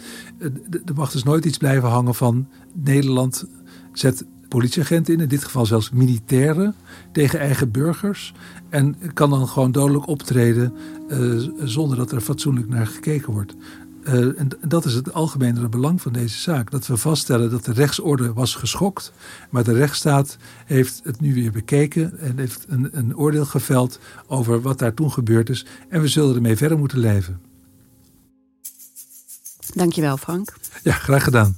Er 0.85 0.95
mag 0.95 1.11
dus 1.11 1.23
nooit 1.23 1.45
iets 1.45 1.57
blijven 1.57 1.89
hangen 1.89 2.15
van 2.15 2.47
Nederland 2.73 3.45
zet 3.93 4.25
politieagenten 4.47 5.13
in, 5.13 5.19
in 5.19 5.27
dit 5.27 5.43
geval 5.43 5.65
zelfs 5.65 5.89
militairen, 5.89 6.75
tegen 7.11 7.39
eigen 7.39 7.71
burgers. 7.71 8.33
En 8.69 8.95
kan 9.13 9.29
dan 9.29 9.47
gewoon 9.47 9.71
dodelijk 9.71 10.07
optreden 10.07 10.73
uh, 11.09 11.49
zonder 11.63 11.97
dat 11.97 12.11
er 12.11 12.21
fatsoenlijk 12.21 12.67
naar 12.67 12.87
gekeken 12.87 13.33
wordt. 13.33 13.55
Uh, 14.07 14.39
en 14.39 14.47
dat 14.67 14.85
is 14.85 14.93
het 14.93 15.13
algemene 15.13 15.69
belang 15.69 16.01
van 16.01 16.13
deze 16.13 16.39
zaak. 16.39 16.71
Dat 16.71 16.87
we 16.87 16.97
vaststellen 16.97 17.49
dat 17.51 17.65
de 17.65 17.73
rechtsorde 17.73 18.33
was 18.33 18.55
geschokt. 18.55 19.11
Maar 19.49 19.63
de 19.63 19.73
rechtsstaat 19.73 20.37
heeft 20.65 21.01
het 21.03 21.19
nu 21.19 21.33
weer 21.33 21.51
bekeken. 21.51 22.19
En 22.19 22.37
heeft 22.37 22.65
een, 22.67 22.89
een 22.91 23.17
oordeel 23.17 23.45
geveld 23.45 23.99
over 24.27 24.61
wat 24.61 24.79
daar 24.79 24.93
toen 24.93 25.11
gebeurd 25.11 25.49
is. 25.49 25.65
En 25.89 26.01
we 26.01 26.07
zullen 26.07 26.35
ermee 26.35 26.57
verder 26.57 26.77
moeten 26.77 26.99
leven. 26.99 27.41
Dankjewel 29.73 30.17
Frank. 30.17 30.53
Ja, 30.83 30.93
graag 30.93 31.23
gedaan. 31.23 31.57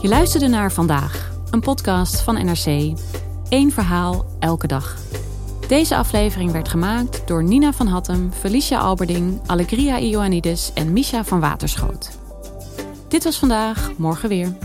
Je 0.00 0.08
luisterde 0.08 0.46
naar 0.46 0.72
Vandaag, 0.72 1.30
een 1.50 1.60
podcast 1.60 2.20
van 2.20 2.34
NRC. 2.34 2.98
Eén 3.48 3.72
verhaal, 3.72 4.24
elke 4.38 4.66
dag. 4.66 4.96
Deze 5.68 5.96
aflevering 5.96 6.52
werd 6.52 6.68
gemaakt 6.68 7.22
door 7.26 7.44
Nina 7.44 7.72
van 7.72 7.86
Hattem, 7.86 8.32
Felicia 8.32 8.78
Alberding, 8.78 9.40
Allegria 9.46 9.98
Ioannidis 9.98 10.70
en 10.74 10.92
Misha 10.92 11.24
van 11.24 11.40
Waterschoot. 11.40 12.18
Dit 13.08 13.24
was 13.24 13.38
vandaag, 13.38 13.92
morgen 13.96 14.28
weer. 14.28 14.56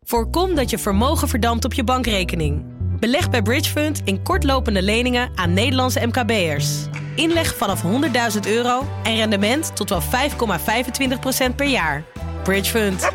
Voorkom 0.00 0.54
dat 0.54 0.70
je 0.70 0.78
vermogen 0.78 1.28
verdampt 1.28 1.64
op 1.64 1.72
je 1.72 1.84
bankrekening. 1.84 2.64
Beleg 2.98 3.30
bij 3.30 3.42
Bridgefund 3.42 4.00
in 4.04 4.22
kortlopende 4.22 4.82
leningen 4.82 5.30
aan 5.34 5.52
Nederlandse 5.52 6.06
MKB'ers. 6.06 6.88
Inleg 7.20 7.56
vanaf 7.56 7.82
100.000 7.82 8.40
euro 8.46 8.86
en 9.02 9.16
rendement 9.16 9.76
tot 9.76 9.88
wel 9.88 10.02
5,25% 10.02 11.54
per 11.56 11.66
jaar. 11.66 12.04
Bridgefund. 12.42 13.10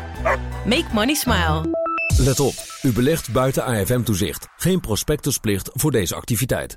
Make 0.64 0.84
money 0.92 1.14
smile. 1.14 1.60
Let 2.18 2.40
op, 2.40 2.54
u 2.82 2.92
belegt 2.92 3.32
buiten 3.32 3.64
AFM-toezicht. 3.64 4.48
Geen 4.56 4.80
prospectusplicht 4.80 5.70
voor 5.72 5.90
deze 5.90 6.14
activiteit. 6.14 6.74